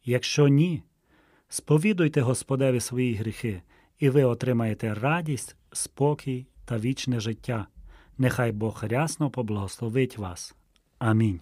Якщо 0.04 0.48
ні, 0.48 0.82
сповідуйте 1.48 2.20
Господеві 2.20 2.80
свої 2.80 3.14
гріхи, 3.14 3.62
і 3.98 4.10
ви 4.10 4.24
отримаєте 4.24 4.94
радість, 4.94 5.56
спокій 5.72 6.46
та 6.64 6.78
вічне 6.78 7.20
життя. 7.20 7.66
Нехай 8.18 8.52
Бог 8.52 8.84
рясно 8.84 9.30
поблагословить 9.30 10.18
вас. 10.18 10.54
Амінь. 10.98 11.40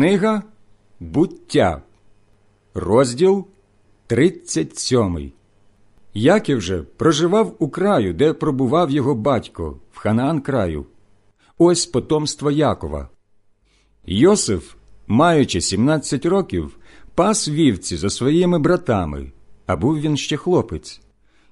Книга 0.00 0.42
Буття, 1.00 1.82
розділ 2.74 3.46
37. 4.06 5.32
Яків 6.14 6.60
же 6.60 6.82
проживав 6.82 7.56
у 7.58 7.68
краю, 7.68 8.14
де 8.14 8.32
пробував 8.32 8.90
його 8.90 9.14
батько, 9.14 9.76
в 9.92 9.98
Ханаан 9.98 10.40
краю. 10.40 10.86
Ось 11.58 11.86
потомство 11.86 12.50
Якова. 12.50 13.08
Йосиф, 14.06 14.74
маючи 15.06 15.60
17 15.60 16.26
років, 16.26 16.78
пас 17.14 17.48
вівці 17.48 17.96
за 17.96 18.10
своїми 18.10 18.58
братами, 18.58 19.32
а 19.66 19.76
був 19.76 20.00
він 20.00 20.16
ще 20.16 20.36
хлопець, 20.36 21.00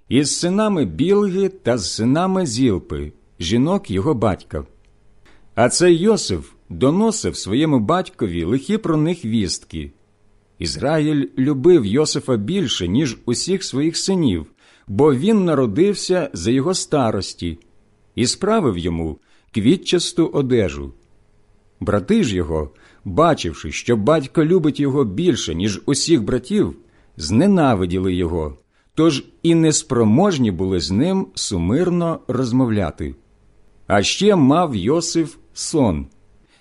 із 0.09 0.39
синами 0.39 0.85
Білги 0.85 1.49
та 1.49 1.79
з 1.79 1.95
синами 1.95 2.47
Зілпи, 2.47 3.13
жінок 3.41 3.91
його 3.91 4.15
батька. 4.15 4.65
А 5.55 5.69
цей 5.69 5.97
Йосиф 5.97 6.58
доносив 6.69 7.37
своєму 7.37 7.81
батькові 7.81 8.45
лихі 8.45 8.79
про 8.79 8.97
них 8.97 9.25
вістки. 9.25 9.93
Ізраїль 10.59 11.29
любив 11.39 11.87
Йосифа 11.87 12.37
більше, 12.37 12.89
ніж 12.89 13.19
усіх 13.25 13.65
своїх 13.65 13.97
синів, 13.97 14.47
бо 14.89 15.15
він 15.15 15.45
народився 15.45 16.31
за 16.33 16.51
його 16.51 16.75
старості 16.75 17.59
і 18.15 18.27
справив 18.27 18.79
йому 18.79 19.19
квітчасту 19.55 20.27
одежу. 20.27 20.93
Брати 21.81 22.25
ж 22.25 22.37
його, 22.37 22.71
бачивши, 23.05 23.73
що 23.73 23.97
батько 23.97 24.45
любить 24.45 24.81
його 24.81 25.05
більше, 25.05 25.55
ніж 25.55 25.83
усіх 25.87 26.23
братів, 26.23 26.77
зненавиділи 27.17 28.15
його, 28.15 28.59
тож 28.95 29.25
і 29.43 29.55
неспроможні 29.55 30.51
були 30.51 30.81
з 30.81 30.91
ним 30.91 31.27
сумирно 31.35 32.21
розмовляти. 32.29 33.15
А 33.87 34.03
ще 34.03 34.37
мав 34.37 34.77
Йосиф 34.77 35.37
сон, 35.53 36.07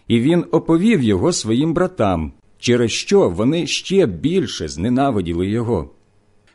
і 0.08 0.20
він 0.20 0.46
оповів 0.52 1.04
його 1.04 1.34
своїм 1.34 1.74
братам, 1.74 2.34
через 2.60 2.92
що 2.92 3.30
вони 3.30 3.68
ще 3.68 4.06
більше 4.06 4.68
зненавиділи 4.68 5.48
його. 5.48 5.90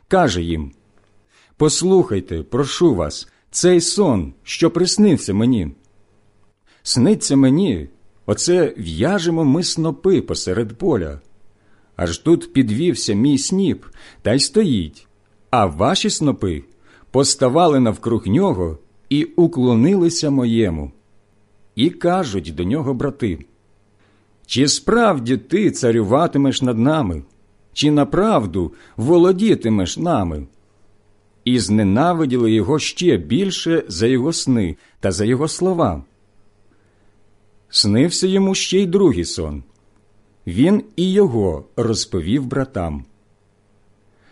Каже 0.07 0.41
їм 0.41 0.71
Послухайте, 1.57 2.43
прошу 2.43 2.95
вас, 2.95 3.27
цей 3.51 3.81
сон, 3.81 4.33
що 4.43 4.71
приснився 4.71 5.33
мені. 5.33 5.71
Сниться 6.83 7.35
мені, 7.35 7.89
оце 8.25 8.73
в'яжемо 8.77 9.45
ми 9.45 9.63
снопи 9.63 10.21
посеред 10.21 10.77
поля. 10.77 11.21
Аж 11.95 12.17
тут 12.17 12.53
підвівся 12.53 13.13
мій 13.13 13.37
сніп 13.37 13.85
та 14.21 14.33
й 14.33 14.39
стоїть, 14.39 15.07
а 15.49 15.65
ваші 15.65 16.09
снопи 16.09 16.63
поставали 17.11 17.79
навкруг 17.79 18.27
нього 18.27 18.77
і 19.09 19.23
уклонилися 19.23 20.29
моєму. 20.29 20.91
І 21.75 21.89
кажуть 21.89 22.55
до 22.55 22.63
нього 22.63 22.93
брати 22.93 23.45
чи 24.45 24.67
справді 24.67 25.37
ти 25.37 25.71
царюватимеш 25.71 26.61
над 26.61 26.79
нами, 26.79 27.23
чи 27.73 27.91
направду 27.91 28.73
володітимеш 28.97 29.97
нами? 29.97 30.47
І 31.45 31.59
зненавиділи 31.59 32.51
його 32.51 32.79
ще 32.79 33.17
більше 33.17 33.83
за 33.87 34.07
його 34.07 34.33
сни 34.33 34.75
та 34.99 35.11
за 35.11 35.25
його 35.25 35.47
слова. 35.47 36.03
Снився 37.69 38.27
йому 38.27 38.55
ще 38.55 38.79
й 38.79 38.85
другий 38.85 39.25
сон. 39.25 39.63
Він 40.47 40.83
і 40.95 41.11
його 41.11 41.65
розповів 41.75 42.45
братам. 42.45 43.05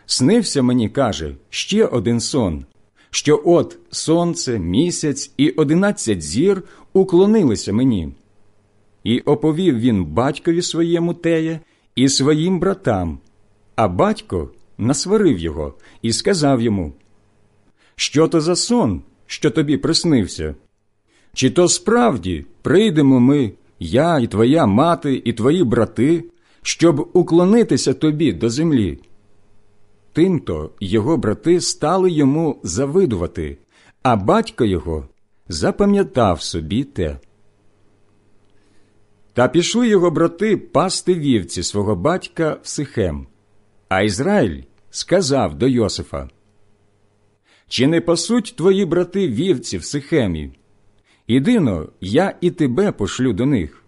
Снився 0.05 0.61
мені, 0.61 0.89
каже, 0.89 1.35
ще 1.49 1.85
один 1.85 2.19
сон, 2.19 2.65
що 3.11 3.41
от 3.45 3.77
сонце, 3.89 4.59
місяць 4.59 5.31
і 5.37 5.49
одинадцять 5.49 6.21
зір 6.21 6.63
уклонилися 6.93 7.73
мені. 7.73 8.13
І 9.03 9.19
оповів 9.19 9.79
він 9.79 10.05
батькові 10.05 10.61
своєму 10.61 11.13
теє 11.13 11.59
і 11.95 12.09
своїм 12.09 12.59
братам, 12.59 13.19
а 13.75 13.87
батько 13.87 14.49
насварив 14.77 15.39
його 15.39 15.73
і 16.01 16.13
сказав 16.13 16.61
йому 16.61 16.93
Що 17.95 18.27
то 18.27 18.41
за 18.41 18.55
сон, 18.55 19.01
що 19.25 19.51
тобі 19.51 19.77
приснився? 19.77 20.55
Чи 21.33 21.49
то 21.49 21.67
справді 21.67 22.45
прийдемо 22.61 23.19
ми, 23.19 23.51
я 23.79 24.19
і 24.19 24.27
твоя 24.27 24.65
мати, 24.65 25.21
і 25.25 25.33
твої 25.33 25.63
брати, 25.63 26.23
щоб 26.61 27.09
уклонитися 27.13 27.93
тобі 27.93 28.33
до 28.33 28.49
землі? 28.49 28.99
Тимто 30.13 30.71
його 30.79 31.17
брати 31.17 31.61
стали 31.61 32.11
йому 32.11 32.59
завидувати, 32.63 33.57
а 34.03 34.15
батько 34.15 34.65
його 34.65 35.07
запам'ятав 35.47 36.41
собі 36.41 36.83
те. 36.83 37.19
Та 39.33 39.47
пішли 39.47 39.87
його 39.87 40.11
брати 40.11 40.57
пасти 40.57 41.13
вівці 41.13 41.63
свого 41.63 41.95
батька 41.95 42.57
в 42.63 42.67
Сихем. 42.67 43.27
А 43.89 44.01
Ізраїль 44.01 44.63
сказав 44.89 45.55
до 45.55 45.67
Йосифа: 45.67 46.29
Чи 47.67 47.87
не 47.87 48.01
пасуть 48.01 48.53
твої 48.57 48.85
брати 48.85 49.27
вівці 49.27 49.77
в 49.77 49.85
Сихемі? 49.85 50.51
Ідино, 51.27 51.89
я 52.01 52.35
і 52.41 52.51
тебе 52.51 52.91
пошлю 52.91 53.33
до 53.33 53.45
них. 53.45 53.83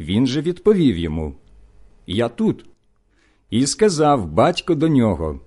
Він 0.00 0.26
же 0.26 0.40
відповів 0.40 0.98
йому: 0.98 1.34
Я 2.06 2.28
тут. 2.28 2.64
І 3.50 3.66
сказав 3.66 4.26
батько 4.26 4.74
до 4.74 4.88
нього: 4.88 5.40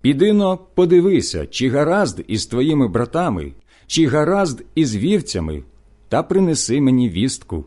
Підино, 0.00 0.58
подивися, 0.74 1.46
чи 1.46 1.68
гаразд 1.68 2.24
із 2.28 2.46
твоїми 2.46 2.88
братами, 2.88 3.52
чи 3.86 4.06
гаразд 4.06 4.64
із 4.74 4.96
вівцями, 4.96 5.62
та 6.08 6.22
принеси 6.22 6.80
мені 6.80 7.08
вістку 7.08 7.64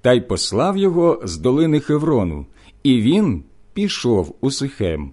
та 0.00 0.12
й 0.12 0.20
послав 0.20 0.76
його 0.76 1.20
з 1.24 1.36
долини 1.36 1.80
Хеврону, 1.80 2.46
і 2.82 3.00
він 3.00 3.44
пішов 3.72 4.36
у 4.40 4.50
Сихем. 4.50 5.12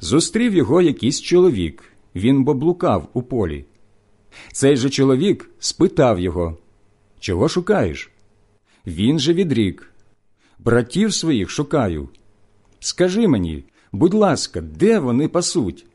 Зустрів 0.00 0.54
його 0.54 0.82
якийсь 0.82 1.20
чоловік, 1.20 1.84
він 2.14 2.44
боблукав 2.44 3.08
у 3.12 3.22
полі. 3.22 3.64
Цей 4.52 4.76
же 4.76 4.90
чоловік 4.90 5.50
спитав 5.58 6.20
його 6.20 6.56
Чого 7.20 7.48
шукаєш? 7.48 8.10
Він 8.86 9.18
же 9.18 9.32
відрік 9.32 9.92
Братів 10.64 11.14
своїх 11.14 11.50
шукаю. 11.50 12.08
Скажи 12.80 13.28
мені, 13.28 13.64
будь 13.92 14.14
ласка, 14.14 14.60
де 14.60 14.98
вони 14.98 15.28
пасуть? 15.28 15.86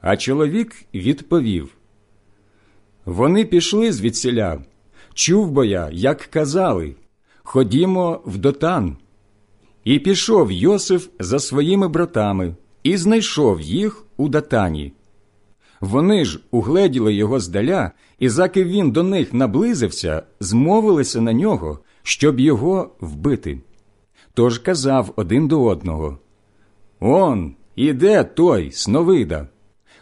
А 0.00 0.16
чоловік 0.16 0.74
відповів 0.94 1.76
Вони 3.04 3.44
пішли 3.44 3.92
звідсіля. 3.92 4.64
Чув 5.14 5.50
бо 5.50 5.64
я, 5.64 5.90
як 5.92 6.18
казали 6.18 6.94
Ходімо 7.42 8.20
в 8.24 8.38
дотан. 8.38 8.96
І 9.84 9.98
пішов 9.98 10.52
Йосиф 10.52 11.08
за 11.20 11.38
своїми 11.38 11.88
братами 11.88 12.56
і 12.82 12.96
знайшов 12.96 13.60
їх 13.60 14.04
у 14.16 14.28
датані. 14.28 14.92
Вони 15.80 16.24
ж 16.24 16.40
угледіли 16.50 17.14
його 17.14 17.40
здаля, 17.40 17.92
і 18.18 18.28
заки 18.28 18.64
він 18.64 18.90
до 18.90 19.02
них 19.02 19.34
наблизився, 19.34 20.22
змовилися 20.40 21.20
на 21.20 21.32
нього, 21.32 21.78
щоб 22.02 22.40
його 22.40 22.90
вбити. 23.00 23.60
Тож 24.36 24.58
казав 24.58 25.12
один 25.16 25.48
до 25.48 25.64
одного 25.64 26.18
Он, 27.00 27.54
іде 27.76 28.24
той, 28.24 28.72
сновида. 28.72 29.48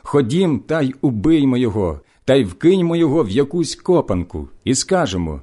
Ходім 0.02 0.58
та 0.58 0.82
й 0.82 0.94
убиймо 1.00 1.56
його, 1.56 2.00
та 2.24 2.34
й 2.34 2.44
вкиньмо 2.44 2.96
його 2.96 3.24
в 3.24 3.30
якусь 3.30 3.76
копанку, 3.76 4.48
і 4.64 4.74
скажемо 4.74 5.42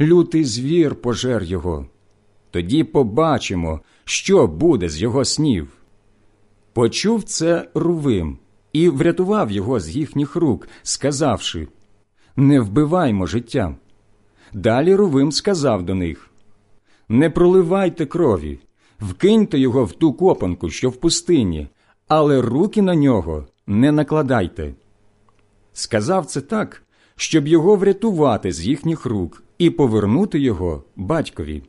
лютий 0.00 0.44
звір 0.44 0.94
пожер 0.94 1.42
його. 1.42 1.86
Тоді 2.50 2.84
побачимо, 2.84 3.80
що 4.04 4.46
буде 4.46 4.88
з 4.88 5.02
його 5.02 5.24
снів. 5.24 5.68
Почув 6.72 7.22
це 7.22 7.68
Рувим 7.74 8.38
і 8.72 8.88
врятував 8.88 9.50
його 9.50 9.80
з 9.80 9.96
їхніх 9.96 10.36
рук, 10.36 10.68
сказавши 10.82 11.68
Не 12.36 12.60
вбиваймо 12.60 13.26
життя. 13.26 13.76
Далі 14.52 14.94
Рувим 14.94 15.32
сказав 15.32 15.82
до 15.82 15.94
них 15.94 16.29
Не 17.12 17.30
проливайте 17.30 18.06
крові, 18.06 18.58
вкиньте 19.00 19.58
його 19.58 19.84
в 19.84 19.92
ту 19.92 20.12
копанку, 20.12 20.70
що 20.70 20.90
в 20.90 20.96
пустині, 20.96 21.68
але 22.08 22.40
руки 22.40 22.82
на 22.82 22.94
нього 22.94 23.46
не 23.66 23.92
накладайте. 23.92 24.74
Сказав 25.72 26.26
це 26.26 26.40
так, 26.40 26.82
щоб 27.16 27.48
його 27.48 27.76
врятувати 27.76 28.52
з 28.52 28.66
їхніх 28.66 29.06
рук 29.06 29.42
і 29.58 29.70
повернути 29.70 30.40
його 30.40 30.84
батькові. 30.96 31.62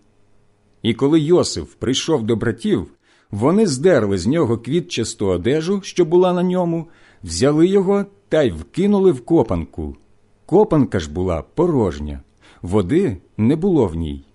І 0.81 0.93
коли 0.93 1.19
Йосиф 1.19 1.73
прийшов 1.73 2.23
до 2.23 2.35
братів, 2.35 2.87
вони 3.31 3.67
здерли 3.67 4.17
з 4.17 4.27
нього 4.27 4.57
квітчасту 4.57 5.27
одежу, 5.27 5.81
що 5.83 6.05
була 6.05 6.33
на 6.33 6.43
ньому, 6.43 6.87
взяли 7.23 7.67
його 7.67 8.05
та 8.29 8.43
й 8.43 8.51
вкинули 8.51 9.11
в 9.11 9.25
копанку. 9.25 9.95
Копанка 10.45 10.99
ж 10.99 11.11
була 11.11 11.43
порожня, 11.55 12.21
води 12.61 13.17
не 13.37 13.55
було 13.55 13.87
в 13.87 13.95
ній. 13.95 14.25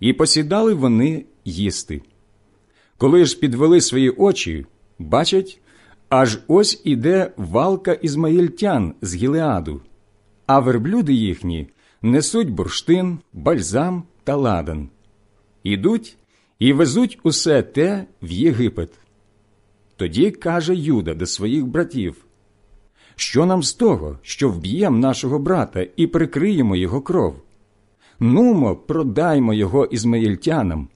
І 0.00 0.12
посідали 0.12 0.74
вони 0.74 1.24
їсти. 1.44 2.02
Коли 2.98 3.24
ж 3.24 3.38
підвели 3.38 3.80
свої 3.80 4.10
очі, 4.10 4.66
бачать, 4.98 5.60
аж 6.08 6.38
ось 6.48 6.80
іде 6.84 7.32
валка 7.36 7.92
ізмаїльтян 7.92 8.94
з 9.02 9.14
Гілеаду, 9.14 9.80
а 10.46 10.58
верблюди 10.58 11.12
їхні 11.12 11.68
несуть 12.02 12.50
бурштин, 12.50 13.18
бальзам 13.32 14.02
та 14.24 14.36
ладан. 14.36 14.88
Ідуть 15.62 16.16
і 16.58 16.72
везуть 16.72 17.18
усе 17.22 17.62
те 17.62 18.06
в 18.22 18.30
Єгипет. 18.30 18.90
Тоді 19.96 20.30
каже 20.30 20.74
Юда 20.74 21.14
до 21.14 21.26
своїх 21.26 21.66
братів 21.66 22.24
Що 23.16 23.46
нам 23.46 23.62
з 23.62 23.74
того, 23.74 24.18
що 24.22 24.48
вб'єм 24.48 25.00
нашого 25.00 25.38
брата 25.38 25.86
і 25.96 26.06
прикриємо 26.06 26.76
його 26.76 27.00
кров? 27.00 27.36
Нумо, 28.20 28.76
продаймо 28.76 29.54
його 29.54 29.86
ізмаїльтянам. 29.86 30.88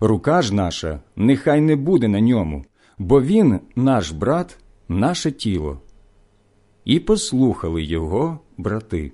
Рука 0.00 0.42
ж 0.42 0.54
наша 0.54 1.00
нехай 1.16 1.60
не 1.60 1.76
буде 1.76 2.08
на 2.08 2.20
ньому, 2.20 2.64
бо 2.98 3.22
він, 3.22 3.60
наш 3.76 4.10
брат, 4.10 4.58
наше 4.88 5.32
тіло. 5.32 5.80
І 6.84 7.00
послухали 7.00 7.82
його 7.82 8.38
брати. 8.58 9.12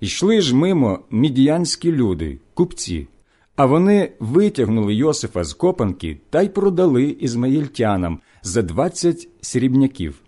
Йшли 0.00 0.40
ж 0.40 0.56
мимо 0.56 0.98
мідіянські 1.10 1.92
люди, 1.92 2.38
купці, 2.54 3.08
а 3.56 3.66
вони 3.66 4.12
витягнули 4.20 4.94
Йосифа 4.94 5.44
з 5.44 5.54
копанки 5.54 6.20
та 6.30 6.42
й 6.42 6.48
продали 6.48 7.04
ізмаїльтянам 7.04 8.20
за 8.42 8.62
двадцять 8.62 9.28
срібняків, 9.40 10.22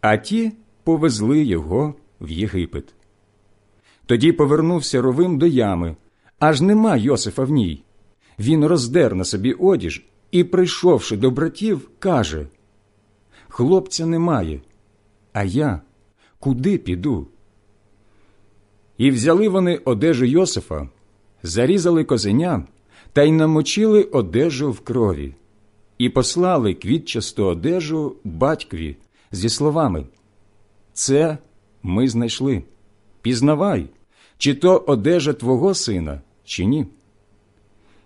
а 0.00 0.16
ті 0.16 0.52
повезли 0.84 1.44
його 1.44 1.94
в 2.20 2.30
Єгипет. 2.30 2.94
Тоді 4.08 4.32
повернувся 4.32 5.02
ровим 5.02 5.38
до 5.38 5.46
ями, 5.46 5.96
аж 6.38 6.60
нема 6.60 6.96
Йосифа 6.96 7.44
в 7.44 7.50
ній. 7.50 7.82
Він 8.38 8.66
роздер 8.66 9.14
на 9.14 9.24
собі 9.24 9.52
одіж 9.52 10.06
і, 10.30 10.44
прийшовши 10.44 11.16
до 11.16 11.30
братів, 11.30 11.90
каже 11.98 12.46
Хлопця 13.48 14.06
немає, 14.06 14.60
а 15.32 15.44
я 15.44 15.80
куди 16.38 16.78
піду? 16.78 17.26
І 18.98 19.10
взяли 19.10 19.48
вони 19.48 19.76
одежу 19.76 20.24
Йосифа, 20.24 20.88
зарізали 21.42 22.04
козеня 22.04 22.64
та 23.12 23.22
й 23.22 23.32
намочили 23.32 24.02
одежу 24.02 24.70
в 24.70 24.80
крові, 24.80 25.34
і 25.98 26.08
послали 26.08 26.74
квітчасту 26.74 27.44
одежу 27.44 28.16
батькові 28.24 28.96
зі 29.32 29.48
словами 29.48 30.06
Це 30.92 31.38
ми 31.82 32.08
знайшли. 32.08 32.62
Пізнавай, 33.22 33.88
чи 34.38 34.54
то 34.54 34.84
одежа 34.86 35.32
твого 35.32 35.74
сина, 35.74 36.20
чи 36.44 36.64
ні. 36.64 36.86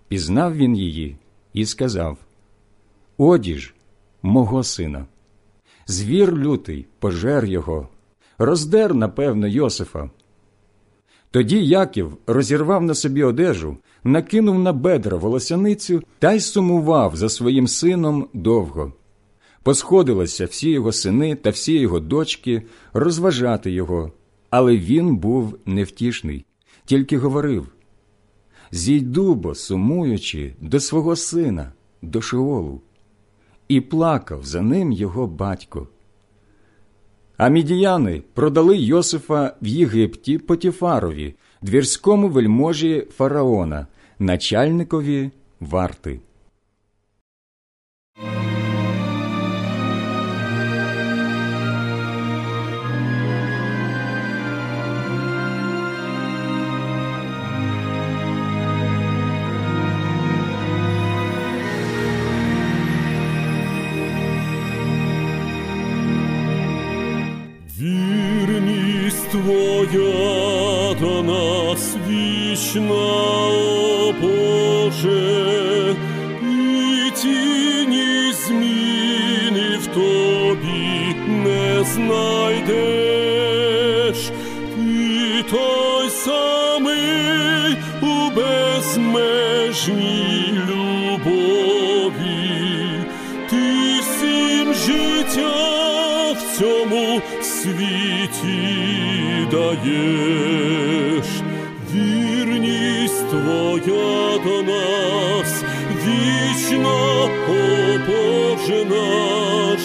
Пізнав 0.09 0.57
він 0.57 0.77
її 0.77 1.17
і 1.53 1.67
сказав 1.67 2.19
Одіж 3.19 3.75
мого 4.23 4.63
сина. 4.63 5.07
Звір 5.87 6.37
лютий 6.37 6.87
пожер 6.99 7.45
його, 7.45 7.89
роздер, 8.39 8.95
напевно, 8.95 9.47
Йосифа. 9.47 10.11
Тоді 11.31 11.67
Яків 11.67 12.17
розірвав 12.27 12.83
на 12.83 12.95
собі 12.95 13.23
одежу, 13.23 13.77
накинув 14.05 14.59
на 14.59 14.73
бедра 14.73 15.17
волосяницю 15.17 16.03
та 16.19 16.33
й 16.33 16.41
сумував 16.41 17.17
за 17.17 17.29
своїм 17.29 17.69
сином 17.69 18.29
довго. 18.33 18.93
Посходилися 19.63 20.45
всі 20.45 20.71
його 20.71 20.93
сини 20.93 21.35
та 21.35 21.51
всі 21.51 21.79
його 21.79 22.01
дочки 22.01 22.63
розважати 22.93 23.71
його, 23.71 24.13
але 24.53 24.77
він 24.77 25.17
був 25.17 25.59
невтішний, 25.67 26.45
тільки 26.85 27.19
говорив 27.19 27.67
Зійду 28.71 29.35
бо, 29.35 29.55
сумуючи, 29.55 30.55
до 30.61 30.81
свого 30.81 31.17
сина, 31.17 31.73
до 32.03 32.23
Шеолу, 32.23 32.81
і 33.69 33.81
плакав 33.81 34.45
за 34.45 34.63
ним 34.63 34.93
його 34.93 35.27
батько. 35.27 35.89
А 37.37 37.49
мідіяни 37.49 38.23
продали 38.35 38.79
Йосифа 38.79 39.55
в 39.63 39.67
Єгипті 39.67 40.39
Потіфарові, 40.39 41.35
двірському 41.63 42.29
вельможі 42.29 43.07
фараона, 43.17 43.87
начальникові 44.19 45.31
варти. 45.61 46.21
Вічна, 72.73 72.95
о 72.95 74.13
Боже, 74.21 75.95
і 76.43 77.11
тіні 77.11 78.33
зміни 78.33 79.79
в 79.79 79.87
Тобі 79.87 81.17
не 81.29 81.85
знайдеш. 81.85 82.73
Ти 84.77 85.43
той 85.51 86.11
самий 86.11 87.77
у 88.03 88.31
безмежній 88.37 89.75
любові, 90.69 92.15
ти 93.51 94.01
всім 94.01 94.75
життя 94.75 96.33
в 96.33 96.59
цьому 96.59 97.21
світі 97.43 98.83
даєш, 99.51 101.27
вірність 101.95 103.31
Твоя 103.31 104.39
до 104.45 104.63
нас, 104.63 105.65
вічна, 106.07 106.95
о 107.49 107.99
Боже 108.07 108.85
наш, 108.85 109.82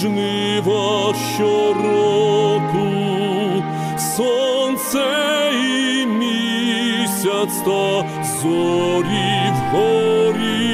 жнива 0.00 1.14
щороку, 1.34 2.88
сонце 4.16 5.08
і 5.52 6.06
місяць 6.06 7.58
та 7.64 8.04
зорі 8.42 9.52
вгорі. 9.72 10.72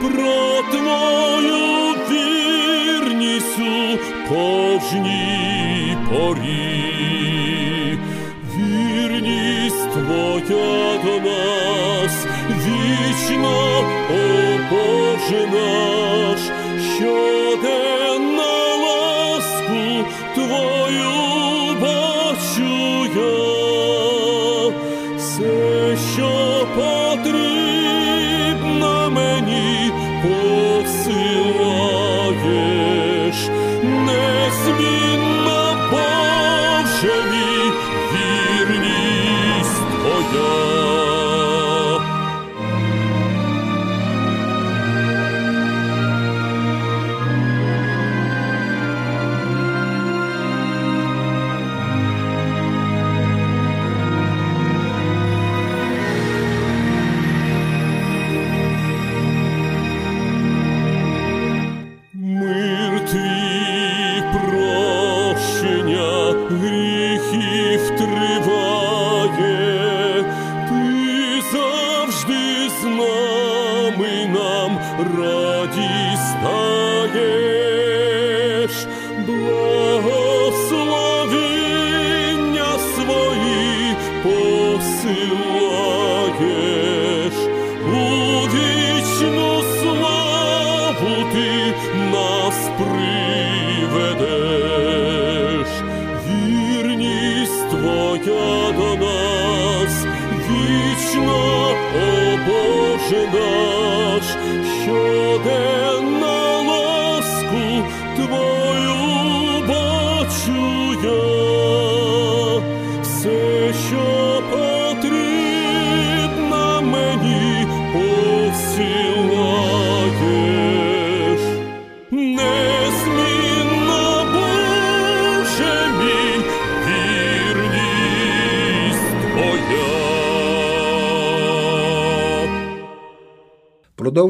про 0.00 0.62
Твою 0.70 1.94
вірність 2.10 3.58
у 3.58 3.98
кожній 4.28 5.47
Твоя 10.48 10.98
до 11.04 11.20
нас 11.20 12.26
вічно 12.50 13.84
о 14.10 14.58
Боже 14.70 15.46
наш, 15.46 16.40
щоденна 16.96 18.74
ласку 18.76 20.06
Твою 20.34 21.17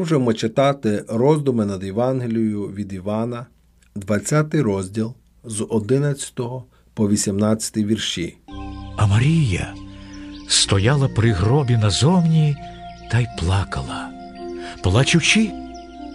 Продовжуємо 0.09 0.33
читати 0.33 1.03
роздуми 1.07 1.65
над 1.65 1.83
Євангелією 1.83 2.67
від 2.67 2.93
Івана, 2.93 3.45
20 3.95 4.55
розділ 4.55 5.13
з 5.43 5.65
11 5.69 6.33
по 6.93 7.09
18 7.09 7.77
вірші. 7.77 8.37
А 8.97 9.07
Марія 9.07 9.73
стояла 10.47 11.07
при 11.07 11.31
гробі 11.31 11.77
назовні 11.77 12.57
та 13.11 13.19
й 13.19 13.27
плакала. 13.39 14.09
Плачучи, 14.83 15.51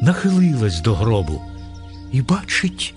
нахилилась 0.02 0.80
до 0.80 0.94
гробу 0.94 1.42
і 2.12 2.22
бачить 2.22 2.94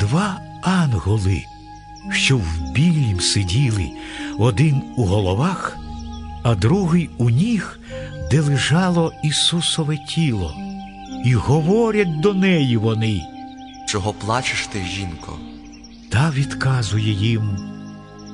два 0.00 0.40
анголи, 0.62 1.42
що 2.12 2.36
в 2.36 2.72
білім 2.74 3.20
сиділи, 3.20 3.90
один 4.38 4.82
у 4.96 5.04
головах, 5.04 5.76
а 6.42 6.54
другий 6.54 7.10
у 7.18 7.30
ніг, 7.30 7.80
де 8.30 8.40
лежало 8.40 9.12
Ісусове 9.22 9.96
тіло. 9.96 10.54
І 11.24 11.34
говорять 11.34 12.20
до 12.20 12.34
неї 12.34 12.76
вони, 12.76 13.22
Чого 13.88 14.12
плачеш 14.12 14.66
ти, 14.66 14.84
жінко? 14.84 15.38
та 16.10 16.30
відказує 16.30 17.12
їм. 17.12 17.58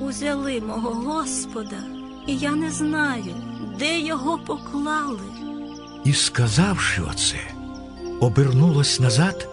Узяли 0.00 0.60
мого 0.60 0.90
Господа, 0.90 1.76
і 2.26 2.36
я 2.36 2.50
не 2.52 2.70
знаю, 2.70 3.34
де 3.78 4.00
його 4.00 4.38
поклали. 4.38 5.20
І, 6.04 6.12
сказавши 6.12 7.02
оце, 7.10 7.36
обернулась 8.20 9.00
назад 9.00 9.48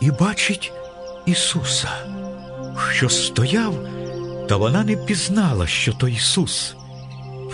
і 0.00 0.10
бачить 0.10 0.72
Ісуса, 1.26 1.88
що 2.92 3.08
стояв, 3.08 3.74
та 4.48 4.56
вона 4.56 4.84
не 4.84 4.96
пізнала, 4.96 5.66
що 5.66 5.92
то 5.92 6.08
Ісус. 6.08 6.74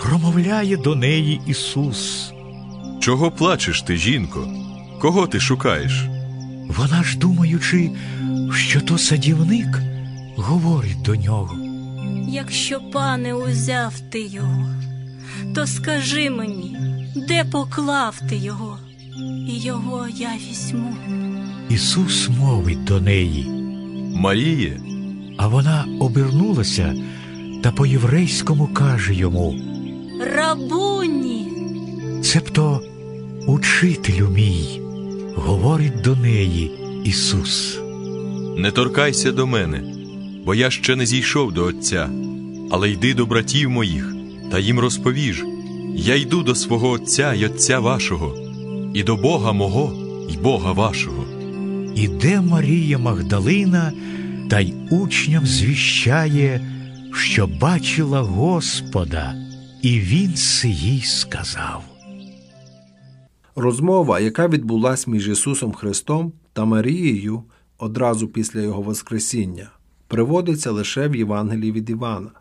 Промовляє 0.01 0.77
до 0.77 0.95
неї 0.95 1.41
Ісус. 1.47 2.33
Чого 2.99 3.31
плачеш 3.31 3.81
ти, 3.81 3.97
жінко? 3.97 4.47
Кого 4.99 5.27
ти 5.27 5.39
шукаєш? 5.39 6.05
Вона 6.67 7.03
ж, 7.03 7.17
думаючи, 7.17 7.91
що 8.55 8.81
то 8.81 8.97
садівник, 8.97 9.79
говорить 10.35 11.01
до 11.01 11.15
нього. 11.15 11.57
Якщо, 12.27 12.79
пане, 12.93 13.33
узяв 13.33 13.93
ти 14.09 14.21
його, 14.21 14.65
то 15.55 15.67
скажи 15.67 16.29
мені, 16.29 16.77
де 17.15 17.43
поклав 17.43 18.19
ти 18.29 18.35
його, 18.35 18.77
і 19.47 19.59
його 19.59 20.07
я 20.15 20.29
візьму. 20.49 20.95
Ісус 21.69 22.29
мовить 22.29 22.83
до 22.83 23.01
неї, 23.01 23.45
Маріє, 24.15 24.81
а 25.37 25.47
вона 25.47 25.85
обернулася 25.99 26.95
та 27.63 27.71
по-єврейському 27.71 28.67
каже 28.67 29.13
йому. 29.13 29.70
Рабуні, 30.21 31.47
Цебто 32.23 32.81
учителю 33.47 34.29
мій, 34.29 34.81
говорить 35.35 36.01
до 36.01 36.15
неї 36.15 36.71
Ісус. 37.03 37.79
не 38.57 38.71
торкайся 38.71 39.31
до 39.31 39.47
мене, 39.47 39.83
бо 40.45 40.55
я 40.55 40.69
ще 40.69 40.95
не 40.95 41.05
зійшов 41.05 41.51
до 41.51 41.63
Отця, 41.63 42.09
але 42.71 42.89
йди 42.91 43.13
до 43.13 43.25
братів 43.25 43.69
моїх 43.69 44.15
та 44.51 44.59
їм 44.59 44.79
розповіж. 44.79 45.43
Я 45.95 46.15
йду 46.15 46.43
до 46.43 46.55
свого 46.55 46.89
Отця 46.89 47.33
й 47.33 47.45
Отця 47.45 47.79
вашого, 47.79 48.35
і 48.93 49.03
до 49.03 49.15
Бога 49.15 49.51
мого 49.51 49.93
й 50.29 50.37
Бога 50.37 50.71
вашого. 50.71 51.25
Іде 51.95 52.41
Марія 52.41 52.97
Магдалина 52.97 53.91
та 54.49 54.59
й 54.59 54.73
учням 54.91 55.45
звіщає, 55.45 56.61
що 57.13 57.47
бачила 57.47 58.21
Господа, 58.21 59.35
і 59.81 59.99
він 59.99 60.33
це 60.33 60.67
їй 60.67 61.01
сказав. 61.01 61.83
Розмова, 63.55 64.19
яка 64.19 64.47
відбулась 64.47 65.07
між 65.07 65.27
Ісусом 65.27 65.71
Христом 65.71 66.33
та 66.53 66.65
Марією 66.65 67.43
одразу 67.77 68.27
після 68.27 68.61
Його 68.61 68.81
Воскресіння, 68.81 69.71
приводиться 70.07 70.71
лише 70.71 71.07
в 71.07 71.15
Євангелії 71.15 71.71
від 71.71 71.89
Івана. 71.89 72.31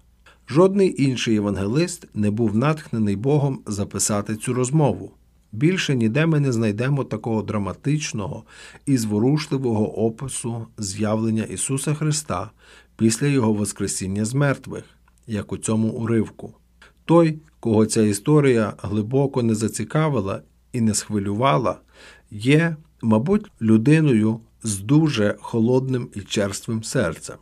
Жодний 0.48 1.02
інший 1.02 1.34
євангелист 1.34 2.06
не 2.14 2.30
був 2.30 2.56
натхнений 2.56 3.16
Богом 3.16 3.60
записати 3.66 4.36
цю 4.36 4.54
розмову. 4.54 5.12
Більше 5.52 5.96
ніде 5.96 6.26
ми 6.26 6.40
не 6.40 6.52
знайдемо 6.52 7.04
такого 7.04 7.42
драматичного 7.42 8.44
і 8.86 8.96
зворушливого 8.96 10.06
опису 10.06 10.66
з'явлення 10.78 11.42
Ісуса 11.42 11.94
Христа 11.94 12.50
після 12.96 13.26
Його 13.26 13.52
Воскресіння 13.52 14.24
з 14.24 14.34
мертвих, 14.34 14.84
як 15.26 15.52
у 15.52 15.56
цьому 15.56 15.88
уривку. 15.88 16.54
Той, 17.10 17.38
кого 17.60 17.86
ця 17.86 18.02
історія 18.02 18.72
глибоко 18.82 19.42
не 19.42 19.54
зацікавила 19.54 20.42
і 20.72 20.80
не 20.80 20.94
схвилювала, 20.94 21.80
є, 22.30 22.76
мабуть, 23.02 23.50
людиною 23.62 24.40
з 24.62 24.78
дуже 24.78 25.36
холодним 25.40 26.08
і 26.14 26.20
черствим 26.20 26.82
серцем. 26.82 27.36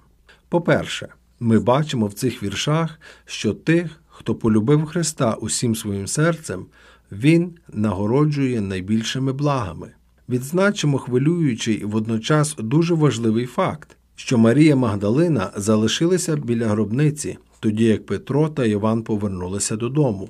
По-перше, 0.48 1.08
ми 1.40 1.58
бачимо 1.58 2.06
в 2.06 2.12
цих 2.12 2.42
віршах, 2.42 3.00
що 3.24 3.54
тих, 3.54 4.02
хто 4.08 4.34
полюбив 4.34 4.86
Христа 4.86 5.34
усім 5.34 5.76
своїм 5.76 6.06
серцем, 6.06 6.66
Він 7.12 7.54
нагороджує 7.72 8.60
найбільшими 8.60 9.32
благами. 9.32 9.90
Відзначимо 10.28 10.98
хвилюючий 10.98 11.74
і 11.74 11.84
водночас 11.84 12.56
дуже 12.58 12.94
важливий 12.94 13.46
факт, 13.46 13.96
що 14.16 14.38
Марія 14.38 14.76
Магдалина 14.76 15.50
залишилася 15.56 16.36
біля 16.36 16.66
гробниці, 16.66 17.38
тоді 17.60 17.84
як 17.84 18.06
Петро 18.06 18.48
та 18.48 18.64
Іван 18.64 19.02
повернулися 19.02 19.76
додому. 19.76 20.28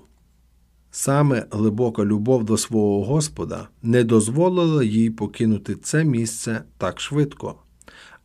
Саме 0.90 1.46
глибока 1.50 2.04
любов 2.04 2.44
до 2.44 2.56
свого 2.56 3.04
Господа 3.04 3.68
не 3.82 4.04
дозволила 4.04 4.84
їй 4.84 5.10
покинути 5.10 5.76
це 5.76 6.04
місце 6.04 6.62
так 6.78 7.00
швидко. 7.00 7.54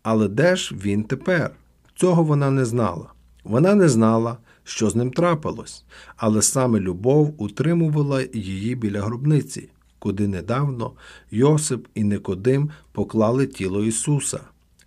Але 0.03 0.27
де 0.27 0.55
ж 0.55 0.75
він 0.75 1.03
тепер? 1.03 1.55
Цього 1.95 2.23
вона 2.23 2.51
не 2.51 2.65
знала. 2.65 3.13
Вона 3.43 3.75
не 3.75 3.89
знала, 3.89 4.37
що 4.63 4.89
з 4.89 4.95
ним 4.95 5.11
трапилось, 5.11 5.85
але 6.17 6.41
саме 6.41 6.79
любов 6.79 7.33
утримувала 7.37 8.23
її 8.33 8.75
біля 8.75 9.01
гробниці, 9.01 9.69
куди 9.99 10.27
недавно 10.27 10.91
Йосип 11.31 11.87
і 11.95 12.03
Никодим 12.03 12.69
поклали 12.91 13.47
тіло 13.47 13.83
Ісуса. 13.83 14.39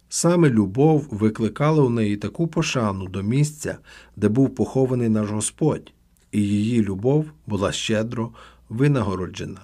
Саме 0.08 0.50
любов 0.50 1.06
викликала 1.10 1.82
у 1.82 1.90
неї 1.90 2.16
таку 2.16 2.46
пошану 2.46 3.08
до 3.08 3.22
місця, 3.22 3.78
де 4.16 4.28
був 4.28 4.54
похований 4.54 5.08
наш 5.08 5.30
Господь, 5.30 5.92
і 6.32 6.42
її 6.42 6.82
любов 6.82 7.26
була 7.46 7.72
щедро 7.72 8.30
винагороджена. 8.68 9.60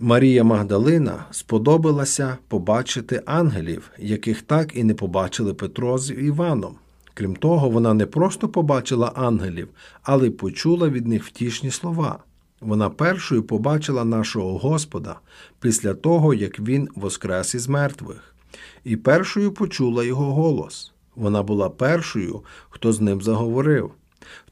Марія 0.00 0.44
Магдалина 0.44 1.24
сподобалася 1.30 2.36
побачити 2.48 3.22
ангелів, 3.26 3.90
яких 3.98 4.42
так 4.42 4.76
і 4.76 4.84
не 4.84 4.94
побачили 4.94 5.54
Петро 5.54 5.98
з 5.98 6.10
Іваном. 6.10 6.74
Крім 7.14 7.36
того, 7.36 7.70
вона 7.70 7.94
не 7.94 8.06
просто 8.06 8.48
побачила 8.48 9.12
ангелів, 9.14 9.68
але 10.02 10.26
й 10.26 10.30
почула 10.30 10.88
від 10.88 11.06
них 11.06 11.24
втішні 11.24 11.70
слова. 11.70 12.18
Вона 12.60 12.90
першою 12.90 13.42
побачила 13.42 14.04
нашого 14.04 14.58
Господа 14.58 15.16
після 15.60 15.94
того, 15.94 16.34
як 16.34 16.60
Він 16.60 16.88
воскрес 16.94 17.54
із 17.54 17.68
мертвих, 17.68 18.35
і 18.84 18.96
першою 18.96 19.52
почула 19.52 20.04
його 20.04 20.34
голос. 20.34 20.92
Вона 21.16 21.42
була 21.42 21.70
першою, 21.70 22.44
хто 22.68 22.92
з 22.92 23.00
ним 23.00 23.22
заговорив. 23.22 23.90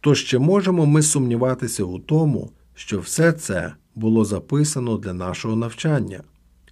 Тож 0.01 0.25
чи 0.25 0.39
можемо 0.39 0.87
ми 0.87 1.03
сумніватися 1.03 1.85
у 1.85 1.99
тому, 1.99 2.51
що 2.75 3.01
все 3.01 3.33
це 3.33 3.75
було 3.95 4.25
записано 4.25 4.97
для 4.97 5.13
нашого 5.13 5.57
навчання. 5.57 6.23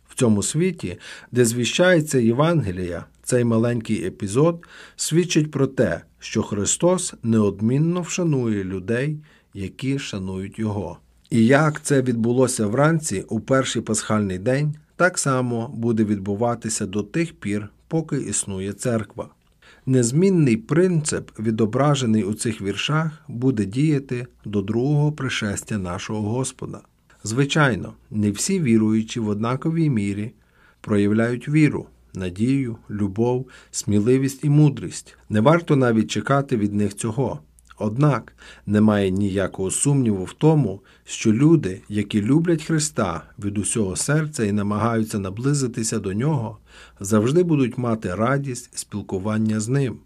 В 0.08 0.14
цьому 0.14 0.42
світі, 0.42 0.98
де 1.32 1.44
звіщається 1.44 2.18
Євангелія, 2.18 3.04
цей 3.22 3.44
маленький 3.44 4.06
епізод 4.06 4.66
свідчить 4.96 5.50
про 5.50 5.66
те, 5.66 6.00
що 6.18 6.42
Христос 6.42 7.14
неодмінно 7.22 8.00
вшанує 8.00 8.64
людей, 8.64 9.18
які 9.54 9.98
шанують 9.98 10.58
Його. 10.58 10.98
І 11.30 11.46
як 11.46 11.82
це 11.82 12.02
відбулося 12.02 12.66
вранці 12.66 13.24
у 13.28 13.40
перший 13.40 13.82
пасхальний 13.82 14.38
день, 14.38 14.74
так 15.02 15.18
само 15.18 15.70
буде 15.74 16.04
відбуватися 16.04 16.86
до 16.86 17.02
тих 17.02 17.32
пір, 17.32 17.68
поки 17.88 18.16
існує 18.16 18.72
церква. 18.72 19.28
Незмінний 19.86 20.56
принцип, 20.56 21.30
відображений 21.38 22.24
у 22.24 22.34
цих 22.34 22.62
віршах, 22.62 23.24
буде 23.28 23.64
діяти 23.64 24.26
до 24.44 24.62
другого 24.62 25.12
пришестя 25.12 25.78
нашого 25.78 26.30
Господа. 26.30 26.80
Звичайно, 27.24 27.92
не 28.10 28.30
всі 28.30 28.60
віруючі 28.60 29.20
в 29.20 29.28
однаковій 29.28 29.90
мірі 29.90 30.32
проявляють 30.80 31.48
віру, 31.48 31.86
надію, 32.14 32.76
любов, 32.90 33.48
сміливість 33.70 34.44
і 34.44 34.48
мудрість. 34.48 35.16
Не 35.28 35.40
варто 35.40 35.76
навіть 35.76 36.10
чекати 36.10 36.56
від 36.56 36.74
них 36.74 36.94
цього. 36.94 37.40
Однак 37.82 38.36
немає 38.66 39.10
ніякого 39.10 39.70
сумніву 39.70 40.24
в 40.24 40.32
тому, 40.32 40.80
що 41.04 41.32
люди, 41.32 41.80
які 41.88 42.22
люблять 42.22 42.62
Христа 42.62 43.22
від 43.38 43.58
усього 43.58 43.96
серця 43.96 44.44
і 44.44 44.52
намагаються 44.52 45.18
наблизитися 45.18 45.98
до 45.98 46.12
Нього, 46.12 46.58
завжди 47.00 47.42
будуть 47.42 47.78
мати 47.78 48.14
радість 48.14 48.78
спілкування 48.78 49.60
з 49.60 49.68
Ним 49.68 49.96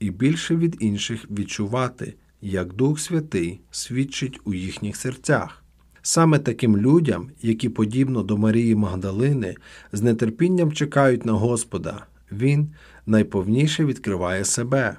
і 0.00 0.10
більше 0.10 0.56
від 0.56 0.76
інших 0.80 1.30
відчувати, 1.30 2.14
як 2.40 2.72
Дух 2.72 3.00
Святий 3.00 3.60
свідчить 3.70 4.40
у 4.44 4.54
їхніх 4.54 4.96
серцях. 4.96 5.64
Саме 6.02 6.38
таким 6.38 6.76
людям, 6.76 7.30
які, 7.42 7.68
подібно 7.68 8.22
до 8.22 8.36
Марії 8.36 8.74
Магдалини, 8.74 9.54
з 9.92 10.14
нетерпінням 10.14 10.72
чекають 10.72 11.24
на 11.24 11.32
Господа, 11.32 12.06
Він 12.32 12.68
найповніше 13.06 13.84
відкриває 13.84 14.44
себе. 14.44 14.96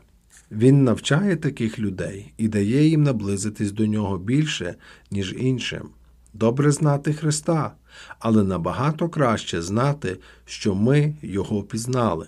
Він 0.51 0.83
навчає 0.83 1.35
таких 1.35 1.79
людей 1.79 2.33
і 2.37 2.47
дає 2.47 2.87
їм 2.87 3.03
наблизитись 3.03 3.71
до 3.71 3.85
нього 3.85 4.17
більше, 4.17 4.75
ніж 5.11 5.35
іншим. 5.37 5.89
Добре 6.33 6.71
знати 6.71 7.13
Христа, 7.13 7.71
але 8.19 8.43
набагато 8.43 9.09
краще 9.09 9.61
знати, 9.61 10.17
що 10.45 10.75
ми 10.75 11.15
Його 11.21 11.63
пізнали. 11.63 12.27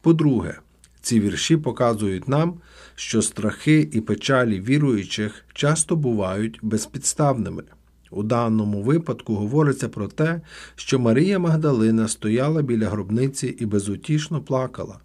По-друге, 0.00 0.58
ці 1.00 1.20
вірші 1.20 1.56
показують 1.56 2.28
нам, 2.28 2.54
що 2.94 3.22
страхи 3.22 3.88
і 3.92 4.00
печалі 4.00 4.60
віруючих 4.60 5.44
часто 5.52 5.96
бувають 5.96 6.58
безпідставними. 6.62 7.62
У 8.10 8.22
даному 8.22 8.82
випадку 8.82 9.34
говориться 9.34 9.88
про 9.88 10.08
те, 10.08 10.40
що 10.74 10.98
Марія 10.98 11.38
Магдалина 11.38 12.08
стояла 12.08 12.62
біля 12.62 12.88
гробниці 12.88 13.46
і 13.46 13.66
безутішно 13.66 14.40
плакала. 14.40 14.98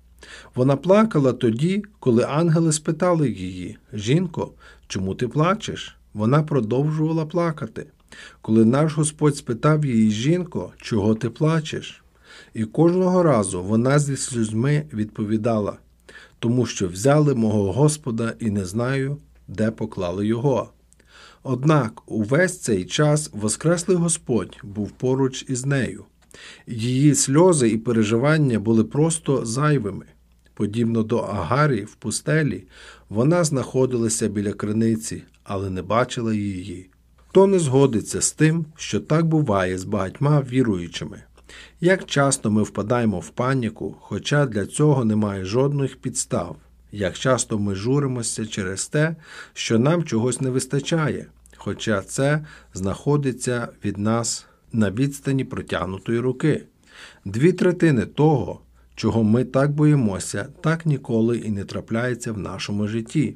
Вона 0.56 0.76
плакала 0.76 1.34
тоді, 1.34 1.84
коли 2.00 2.24
ангели 2.24 2.72
спитали 2.72 3.30
її 3.30 3.78
Жінко, 3.94 4.52
чому 4.88 5.16
ти 5.16 5.28
плачеш? 5.28 5.98
Вона 6.14 6.44
продовжувала 6.44 7.26
плакати. 7.26 7.86
Коли 8.42 8.66
наш 8.66 8.94
Господь 8.94 9.38
спитав 9.38 9.86
її 9.86 10.12
Жінко, 10.12 10.74
чого 10.78 11.16
ти 11.16 11.30
плачеш? 11.30 12.04
І 12.54 12.66
кожного 12.66 13.24
разу 13.24 13.64
вона 13.64 14.00
зі 14.00 14.18
сльозьми 14.18 14.86
відповідала 14.94 15.78
тому 16.46 16.66
що 16.66 16.88
взяли 16.88 17.36
мого 17.36 17.72
Господа 17.72 18.34
і 18.40 18.50
не 18.50 18.66
знаю, 18.66 19.18
де 19.48 19.72
поклали 19.72 20.28
його. 20.28 20.70
Однак 21.44 22.02
увесь 22.06 22.60
цей 22.60 22.86
час 22.86 23.30
Воскреслий 23.34 23.98
Господь 23.98 24.58
був 24.64 24.92
поруч 24.92 25.46
із 25.48 25.66
нею. 25.66 26.06
Її 26.68 27.16
сльози 27.16 27.70
і 27.70 27.78
переживання 27.78 28.60
були 28.60 28.84
просто 28.84 29.46
зайвими. 29.46 30.06
Подібно 30.56 31.04
до 31.04 31.18
Агарі 31.18 31.82
в 31.82 31.96
пустелі, 31.96 32.64
вона 33.10 33.44
знаходилася 33.44 34.28
біля 34.28 34.54
криниці, 34.54 35.24
але 35.44 35.70
не 35.70 35.82
бачила 35.82 36.34
її. 36.34 36.90
Хто 37.30 37.48
не 37.48 37.60
згодиться 37.60 38.22
з 38.22 38.32
тим, 38.32 38.66
що 38.76 39.00
так 39.00 39.26
буває 39.26 39.78
з 39.78 39.84
багатьма 39.84 40.42
віруючими? 40.42 41.24
Як 41.82 42.06
часто 42.06 42.52
ми 42.52 42.64
впадаємо 42.64 43.20
в 43.20 43.30
паніку, 43.30 43.96
хоча 44.02 44.46
для 44.46 44.66
цього 44.66 45.06
немає 45.06 45.46
жодних 45.46 45.98
підстав, 45.98 46.58
як 46.92 47.18
часто 47.18 47.60
ми 47.60 47.76
журимося 47.76 48.46
через 48.46 48.88
те, 48.88 49.16
що 49.54 49.80
нам 49.80 50.04
чогось 50.04 50.42
не 50.42 50.50
вистачає, 50.50 51.26
хоча 51.58 52.02
це 52.02 52.46
знаходиться 52.74 53.68
від 53.86 53.98
нас 53.98 54.46
на 54.72 54.92
відстані 54.92 55.44
протягнутої 55.44 56.20
руки. 56.20 56.66
Дві 57.26 57.54
третини 57.54 58.06
того, 58.06 58.62
чого 58.96 59.24
ми 59.24 59.44
так 59.44 59.72
боїмося, 59.72 60.48
так 60.62 60.86
ніколи 60.86 61.38
і 61.38 61.52
не 61.52 61.64
трапляється 61.64 62.32
в 62.32 62.38
нашому 62.38 62.88
житті. 62.88 63.36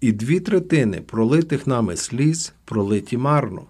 І 0.00 0.12
дві 0.12 0.40
третини 0.40 1.00
пролитих 1.00 1.66
нами 1.66 1.96
сліз 1.96 2.52
пролиті 2.64 3.16
марно. 3.16 3.62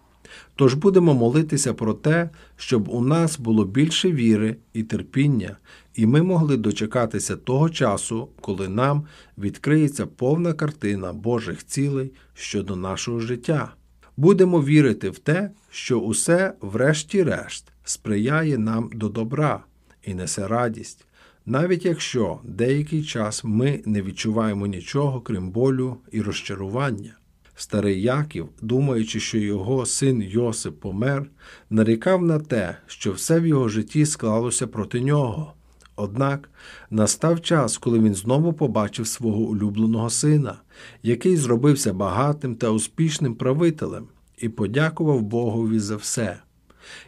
Тож 0.57 0.75
будемо 0.75 1.15
молитися 1.15 1.75
про 1.75 1.95
те, 1.95 2.31
щоб 2.57 2.89
у 2.89 3.01
нас 3.01 3.39
було 3.39 3.65
більше 3.65 4.13
віри 4.13 4.57
і 4.73 4.83
терпіння, 4.83 5.57
і 5.95 6.07
ми 6.07 6.23
могли 6.23 6.57
дочекатися 6.57 7.37
того 7.37 7.71
часу, 7.71 8.29
коли 8.41 8.69
нам 8.69 9.07
відкриється 9.39 10.07
повна 10.07 10.53
картина 10.53 11.13
Божих 11.13 11.67
цілей 11.67 12.13
щодо 12.35 12.77
нашого 12.77 13.21
життя. 13.21 13.73
Будемо 14.17 14.63
вірити 14.63 15.11
в 15.11 15.19
те, 15.19 15.51
що 15.71 16.01
усе, 16.01 16.53
врешті-решт, 16.61 17.73
сприяє 17.85 18.59
нам 18.59 18.91
до 18.95 19.09
добра 19.09 19.65
і 20.05 20.15
несе 20.15 20.49
радість, 20.49 21.07
навіть 21.47 21.85
якщо 21.85 22.39
деякий 22.45 23.05
час 23.05 23.45
ми 23.45 23.83
не 23.87 24.03
відчуваємо 24.03 24.67
нічого, 24.67 25.21
крім 25.21 25.51
болю 25.51 25.97
і 26.13 26.23
розчарування. 26.23 27.15
Старий 27.57 28.03
Яків, 28.03 28.49
думаючи, 28.63 29.21
що 29.21 29.39
його 29.39 29.87
син 29.87 30.23
Йосип 30.23 30.81
помер, 30.81 31.27
нарікав 31.71 32.23
на 32.23 32.39
те, 32.39 32.77
що 32.87 33.13
все 33.13 33.41
в 33.41 33.47
його 33.47 33.69
житті 33.69 34.07
склалося 34.07 34.67
проти 34.67 35.01
нього. 35.01 35.53
Однак 35.97 36.51
настав 36.91 37.41
час, 37.41 37.79
коли 37.79 37.99
він 37.99 38.15
знову 38.15 38.53
побачив 38.53 39.07
свого 39.07 39.39
улюбленого 39.39 40.11
сина, 40.11 40.55
який 41.03 41.37
зробився 41.37 41.93
багатим 41.93 42.55
та 42.55 42.71
успішним 42.71 43.35
правителем, 43.35 44.09
і 44.39 44.49
подякував 44.49 45.23
Богові 45.23 45.79
за 45.79 45.97
все. 45.97 46.39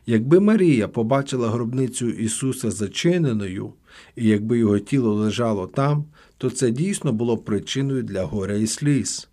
Якби 0.06 0.40
Марія 0.40 0.88
побачила 0.88 1.50
гробницю 1.50 2.10
Ісуса 2.10 2.70
зачиненою, 2.70 3.72
і 4.16 4.28
якби 4.28 4.58
його 4.58 4.78
тіло 4.78 5.14
лежало 5.14 5.66
там, 5.66 6.04
то 6.38 6.50
це 6.50 6.70
дійсно 6.70 7.12
було 7.12 7.38
причиною 7.38 8.02
для 8.02 8.24
горя 8.24 8.54
і 8.54 8.66
сліз. 8.66 9.28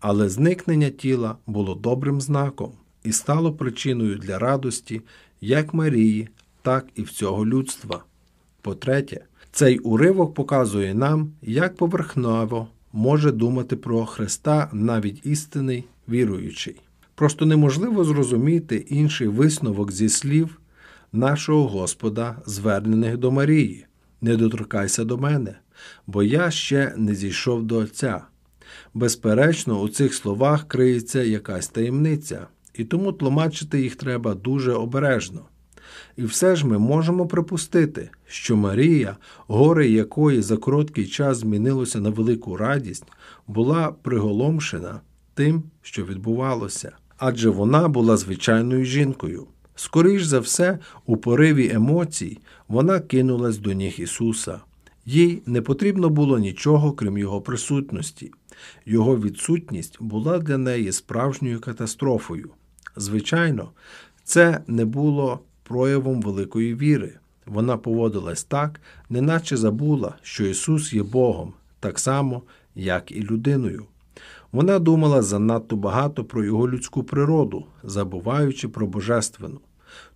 Але 0.00 0.28
зникнення 0.28 0.90
тіла 0.90 1.36
було 1.46 1.74
добрим 1.74 2.20
знаком 2.20 2.72
і 3.04 3.12
стало 3.12 3.52
причиною 3.52 4.18
для 4.18 4.38
радості 4.38 5.00
як 5.40 5.74
Марії, 5.74 6.28
так 6.62 6.86
і 6.94 7.02
всього 7.02 7.46
людства. 7.46 8.04
По-третє, 8.62 9.24
цей 9.52 9.78
уривок 9.78 10.34
показує 10.34 10.94
нам, 10.94 11.32
як 11.42 11.76
поверхново 11.76 12.68
може 12.92 13.32
думати 13.32 13.76
про 13.76 14.06
Христа 14.06 14.68
навіть 14.72 15.26
істинний 15.26 15.84
віруючий. 16.08 16.80
Просто 17.14 17.46
неможливо 17.46 18.04
зрозуміти 18.04 18.76
інший 18.76 19.28
висновок 19.28 19.92
зі 19.92 20.08
слів 20.08 20.60
нашого 21.12 21.68
Господа, 21.68 22.36
звернених 22.46 23.16
до 23.16 23.30
Марії. 23.30 23.86
Не 24.20 24.36
доторкайся 24.36 25.04
до 25.04 25.18
мене, 25.18 25.58
бо 26.06 26.22
я 26.22 26.50
ще 26.50 26.94
не 26.96 27.14
зійшов 27.14 27.62
до 27.62 27.76
Отця. 27.76 28.22
Безперечно, 28.94 29.80
у 29.80 29.88
цих 29.88 30.14
словах 30.14 30.68
криється 30.68 31.22
якась 31.22 31.68
таємниця, 31.68 32.46
і 32.74 32.84
тому 32.84 33.12
тлумачити 33.12 33.82
їх 33.82 33.96
треба 33.96 34.34
дуже 34.34 34.72
обережно. 34.72 35.40
І 36.16 36.24
все 36.24 36.56
ж 36.56 36.66
ми 36.66 36.78
можемо 36.78 37.26
припустити, 37.26 38.10
що 38.26 38.56
Марія, 38.56 39.16
горе 39.46 39.88
якої 39.88 40.42
за 40.42 40.56
короткий 40.56 41.06
час 41.06 41.38
змінилося 41.38 42.00
на 42.00 42.10
велику 42.10 42.56
радість, 42.56 43.06
була 43.46 43.94
приголомшена 44.02 45.00
тим, 45.34 45.62
що 45.82 46.04
відбувалося, 46.04 46.92
адже 47.18 47.50
вона 47.50 47.88
була 47.88 48.16
звичайною 48.16 48.84
жінкою. 48.84 49.46
Скоріш 49.74 50.22
за 50.22 50.40
все, 50.40 50.78
у 51.06 51.16
пориві 51.16 51.70
емоцій 51.72 52.38
вона 52.70 53.00
кинулась 53.00 53.58
до 53.58 53.72
ніг 53.72 53.94
Ісуса. 53.98 54.60
Їй 55.06 55.42
не 55.46 55.62
потрібно 55.62 56.10
було 56.10 56.38
нічого, 56.38 56.92
крім 56.92 57.18
Його 57.18 57.40
присутності. 57.40 58.32
Його 58.86 59.16
відсутність 59.16 59.96
була 60.00 60.38
для 60.38 60.58
неї 60.58 60.92
справжньою 60.92 61.60
катастрофою. 61.60 62.50
Звичайно, 62.96 63.70
це 64.24 64.60
не 64.66 64.84
було 64.84 65.40
проявом 65.62 66.22
великої 66.22 66.74
віри. 66.74 67.12
Вона 67.46 67.76
поводилась 67.76 68.44
так, 68.44 68.80
неначе 69.08 69.56
забула, 69.56 70.14
що 70.22 70.46
Ісус 70.46 70.92
є 70.92 71.02
Богом, 71.02 71.52
так 71.80 71.98
само, 71.98 72.42
як 72.74 73.12
і 73.12 73.22
людиною. 73.22 73.84
Вона 74.52 74.78
думала 74.78 75.22
занадто 75.22 75.76
багато 75.76 76.24
про 76.24 76.44
його 76.44 76.68
людську 76.68 77.04
природу, 77.04 77.64
забуваючи 77.82 78.68
про 78.68 78.86
божественну. 78.86 79.60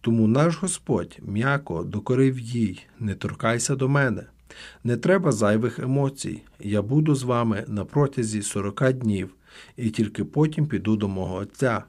Тому 0.00 0.28
наш 0.28 0.56
Господь 0.56 1.18
м'яко 1.22 1.84
докорив 1.84 2.38
їй, 2.38 2.86
не 2.98 3.14
торкайся 3.14 3.76
до 3.76 3.88
мене. 3.88 4.26
Не 4.84 4.96
треба 4.96 5.32
зайвих 5.32 5.78
емоцій. 5.78 6.42
Я 6.60 6.82
буду 6.82 7.14
з 7.14 7.22
вами 7.22 7.64
на 7.68 7.84
протязі 7.84 8.42
сорока 8.42 8.92
днів, 8.92 9.34
і 9.76 9.90
тільки 9.90 10.24
потім 10.24 10.66
піду 10.66 10.96
до 10.96 11.08
мого 11.08 11.34
Отця. 11.34 11.84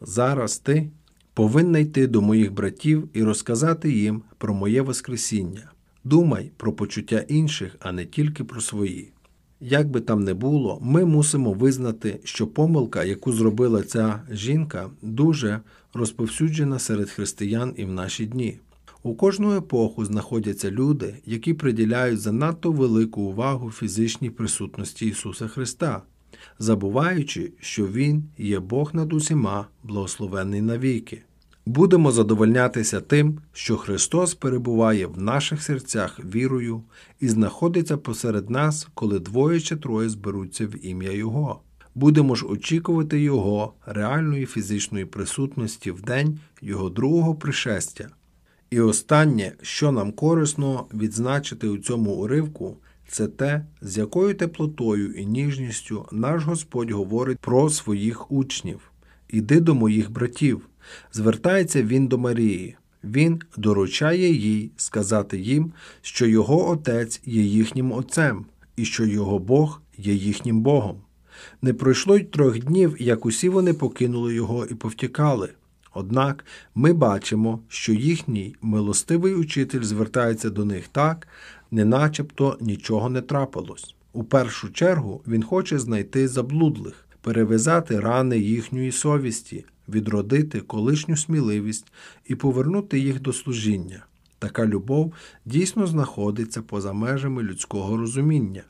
Зараз 0.00 0.58
ти 0.58 0.90
повинна 1.34 1.78
йти 1.78 2.06
до 2.06 2.22
моїх 2.22 2.52
братів 2.52 3.08
і 3.12 3.22
розказати 3.22 3.92
їм 3.92 4.22
про 4.38 4.54
моє 4.54 4.82
Воскресіння. 4.82 5.70
Думай 6.04 6.50
про 6.56 6.72
почуття 6.72 7.24
інших, 7.28 7.76
а 7.80 7.92
не 7.92 8.04
тільки 8.04 8.44
про 8.44 8.60
свої. 8.60 9.12
Як 9.60 9.90
би 9.90 10.00
там 10.00 10.24
не 10.24 10.34
було, 10.34 10.78
ми 10.82 11.04
мусимо 11.04 11.52
визнати, 11.52 12.20
що 12.24 12.46
помилка, 12.46 13.04
яку 13.04 13.32
зробила 13.32 13.82
ця 13.82 14.22
жінка, 14.30 14.90
дуже 15.02 15.60
розповсюджена 15.94 16.78
серед 16.78 17.10
християн 17.10 17.74
і 17.76 17.84
в 17.84 17.92
наші 17.92 18.26
дні. 18.26 18.58
У 19.02 19.14
кожну 19.14 19.56
епоху 19.56 20.04
знаходяться 20.04 20.70
люди, 20.70 21.14
які 21.26 21.54
приділяють 21.54 22.20
занадто 22.20 22.72
велику 22.72 23.22
увагу 23.22 23.70
фізичній 23.70 24.30
присутності 24.30 25.06
Ісуса 25.06 25.48
Христа, 25.48 26.02
забуваючи, 26.58 27.52
що 27.60 27.86
Він 27.86 28.24
є 28.38 28.60
Бог 28.60 28.94
над 28.94 29.12
усіма, 29.12 29.66
благословенний 29.82 30.62
навіки. 30.62 31.22
Будемо 31.68 32.12
задовольнятися 32.12 33.00
тим, 33.00 33.40
що 33.52 33.76
Христос 33.76 34.34
перебуває 34.34 35.06
в 35.06 35.22
наших 35.22 35.62
серцях 35.62 36.20
вірою 36.34 36.82
і 37.20 37.28
знаходиться 37.28 37.96
посеред 37.96 38.50
нас, 38.50 38.88
коли 38.94 39.18
двоє 39.18 39.60
чи 39.60 39.76
троє 39.76 40.08
зберуться 40.08 40.66
в 40.66 40.86
ім'я 40.86 41.12
Його. 41.12 41.60
Будемо 41.94 42.34
ж 42.34 42.46
очікувати 42.46 43.20
Його 43.20 43.72
реальної 43.86 44.46
фізичної 44.46 45.04
присутності 45.04 45.90
в 45.90 46.02
день 46.02 46.38
Його 46.62 46.90
другого 46.90 47.34
пришестя. 47.34 48.08
І 48.70 48.80
останнє, 48.80 49.52
що 49.62 49.92
нам 49.92 50.12
корисно 50.12 50.86
відзначити 50.94 51.68
у 51.68 51.78
цьому 51.78 52.10
уривку, 52.10 52.76
це 53.08 53.28
те, 53.28 53.66
з 53.80 53.98
якою 53.98 54.34
теплотою 54.34 55.12
і 55.12 55.26
ніжністю 55.26 56.08
наш 56.12 56.44
Господь 56.44 56.90
говорить 56.90 57.38
про 57.38 57.70
своїх 57.70 58.32
учнів. 58.32 58.80
Іди 59.28 59.60
до 59.60 59.74
моїх 59.74 60.10
братів. 60.10 60.68
Звертається 61.12 61.82
він 61.82 62.06
до 62.06 62.18
Марії. 62.18 62.76
Він 63.04 63.40
доручає 63.56 64.32
їй 64.32 64.70
сказати 64.76 65.38
їм, 65.38 65.72
що 66.02 66.26
його 66.26 66.70
отець 66.70 67.20
є 67.24 67.42
їхнім 67.42 67.92
отцем, 67.92 68.44
і 68.76 68.84
що 68.84 69.06
його 69.06 69.38
Бог 69.38 69.80
є 69.98 70.14
їхнім 70.14 70.60
Богом. 70.60 70.96
Не 71.62 71.74
пройшло 71.74 72.16
й 72.16 72.24
трьох 72.24 72.58
днів, 72.58 72.96
як 72.98 73.26
усі 73.26 73.48
вони 73.48 73.74
покинули 73.74 74.34
його 74.34 74.66
і 74.66 74.74
повтікали. 74.74 75.48
Однак 75.94 76.44
ми 76.74 76.92
бачимо, 76.92 77.60
що 77.68 77.92
їхній 77.92 78.56
милостивий 78.62 79.34
учитель 79.34 79.82
звертається 79.82 80.50
до 80.50 80.64
них 80.64 80.88
так, 80.88 81.28
неначебто 81.70 82.58
нічого 82.60 83.10
не 83.10 83.20
трапилось. 83.20 83.94
У 84.12 84.24
першу 84.24 84.70
чергу 84.72 85.22
він 85.26 85.42
хоче 85.42 85.78
знайти 85.78 86.28
заблудлих, 86.28 87.06
перев'язати 87.20 88.00
рани 88.00 88.38
їхньої 88.38 88.92
совісті, 88.92 89.64
відродити 89.88 90.60
колишню 90.60 91.16
сміливість 91.16 91.86
і 92.26 92.34
повернути 92.34 92.98
їх 92.98 93.20
до 93.20 93.32
служіння. 93.32 94.06
Така 94.38 94.66
любов 94.66 95.12
дійсно 95.44 95.86
знаходиться 95.86 96.62
поза 96.62 96.92
межами 96.92 97.42
людського 97.42 97.96
розуміння. 97.96 98.62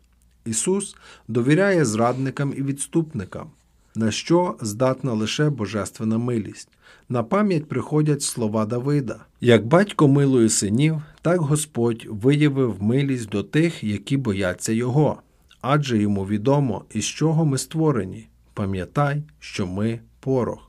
Ісус 0.44 0.96
довіряє 1.28 1.84
зрадникам 1.84 2.54
і 2.56 2.62
відступникам, 2.62 3.50
на 3.94 4.10
що 4.10 4.56
здатна 4.60 5.12
лише 5.12 5.50
божественна 5.50 6.18
милість. 6.18 6.68
На 7.08 7.22
пам'ять 7.22 7.68
приходять 7.68 8.22
слова 8.22 8.66
Давида: 8.66 9.24
як 9.40 9.66
батько 9.66 10.08
милує 10.08 10.48
синів, 10.48 11.02
так 11.22 11.40
Господь 11.40 12.06
виявив 12.10 12.82
милість 12.82 13.28
до 13.28 13.42
тих, 13.42 13.84
які 13.84 14.16
бояться 14.16 14.72
Його, 14.72 15.22
адже 15.60 15.98
йому 15.98 16.26
відомо, 16.26 16.84
із 16.90 17.04
чого 17.04 17.44
ми 17.44 17.58
створені. 17.58 18.28
Пам'ятай, 18.54 19.22
що 19.40 19.66
ми 19.66 20.00
порох. 20.20 20.65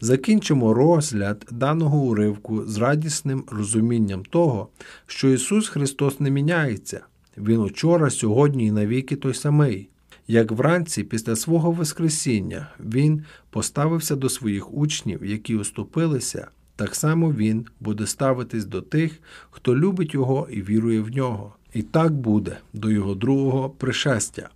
Закінчимо 0.00 0.74
розгляд 0.74 1.46
даного 1.50 1.98
уривку 1.98 2.64
з 2.66 2.78
радісним 2.78 3.44
розумінням 3.50 4.24
того, 4.24 4.68
що 5.06 5.28
Ісус 5.28 5.68
Христос 5.68 6.20
не 6.20 6.30
міняється. 6.30 7.00
Він 7.38 7.60
учора, 7.60 8.10
сьогодні 8.10 8.66
і 8.66 8.72
навіки 8.72 9.16
той 9.16 9.34
самий. 9.34 9.88
Як 10.28 10.52
вранці, 10.52 11.04
після 11.04 11.36
свого 11.36 11.70
Воскресіння, 11.70 12.68
Він 12.80 13.24
поставився 13.50 14.16
до 14.16 14.28
своїх 14.28 14.74
учнів, 14.74 15.24
які 15.24 15.56
оступилися, 15.56 16.48
так 16.76 16.94
само 16.94 17.32
Він 17.32 17.66
буде 17.80 18.06
ставитись 18.06 18.64
до 18.64 18.82
тих, 18.82 19.20
хто 19.50 19.76
любить 19.76 20.14
Його 20.14 20.48
і 20.50 20.62
вірує 20.62 21.00
в 21.00 21.08
нього. 21.08 21.54
І 21.74 21.82
так 21.82 22.12
буде 22.12 22.58
до 22.72 22.90
Його 22.90 23.14
другого 23.14 23.70
пришестя. 23.70 24.48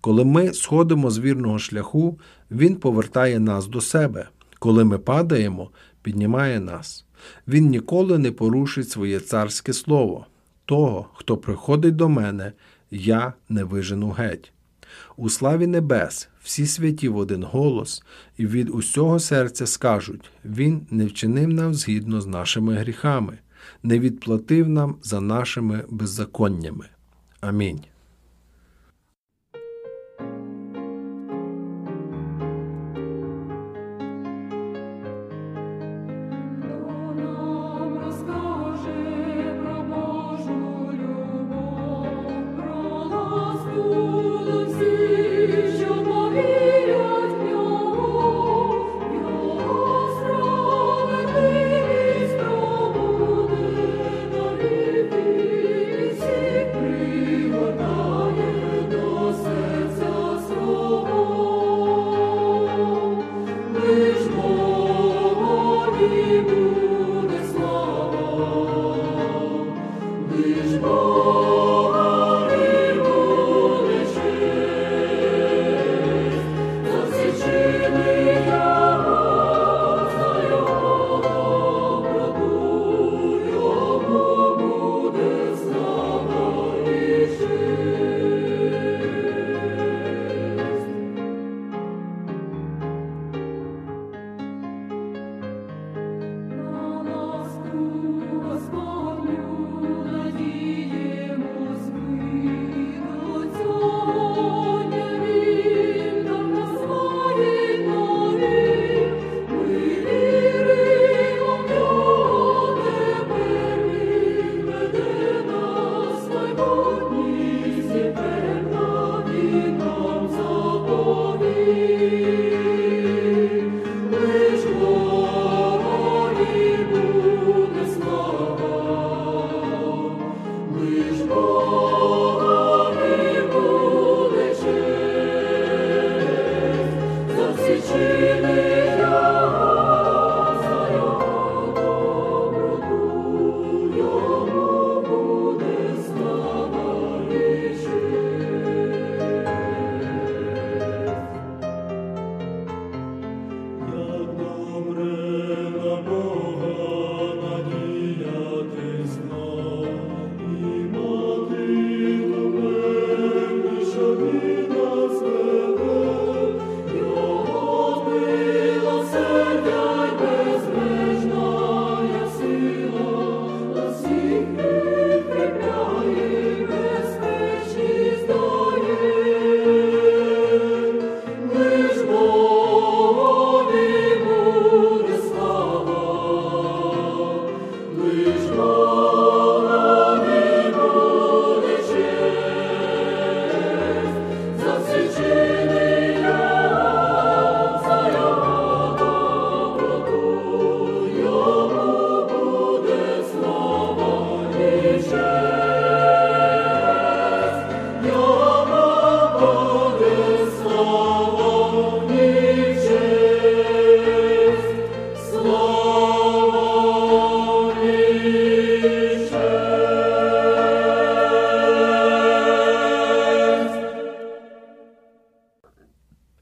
Коли 0.00 0.24
ми 0.24 0.52
сходимо 0.52 1.10
з 1.10 1.18
вірного 1.18 1.58
шляху, 1.58 2.18
Він 2.50 2.76
повертає 2.76 3.40
нас 3.40 3.66
до 3.66 3.80
себе. 3.80 4.28
Коли 4.58 4.84
ми 4.84 4.98
падаємо, 4.98 5.70
піднімає 6.02 6.60
нас. 6.60 7.04
Він 7.48 7.68
ніколи 7.68 8.18
не 8.18 8.32
порушить 8.32 8.90
своє 8.90 9.20
царське 9.20 9.72
слово. 9.72 10.26
Того, 10.64 11.06
хто 11.14 11.36
приходить 11.36 11.96
до 11.96 12.08
мене, 12.08 12.52
я 12.90 13.32
не 13.48 13.64
вижену 13.64 14.10
геть. 14.10 14.52
У 15.16 15.30
славі 15.30 15.66
небес 15.66 16.28
всі 16.42 16.66
святі 16.66 17.08
в 17.08 17.16
один 17.16 17.44
голос, 17.44 18.02
і 18.36 18.46
від 18.46 18.70
усього 18.70 19.18
серця 19.18 19.66
скажуть 19.66 20.30
Він 20.44 20.86
не 20.90 21.06
вчинив 21.06 21.48
нам 21.48 21.74
згідно 21.74 22.20
з 22.20 22.26
нашими 22.26 22.74
гріхами, 22.74 23.38
не 23.82 23.98
відплатив 23.98 24.68
нам 24.68 24.96
за 25.02 25.20
нашими 25.20 25.84
беззаконнями. 25.88 26.86
Амінь. 27.40 27.80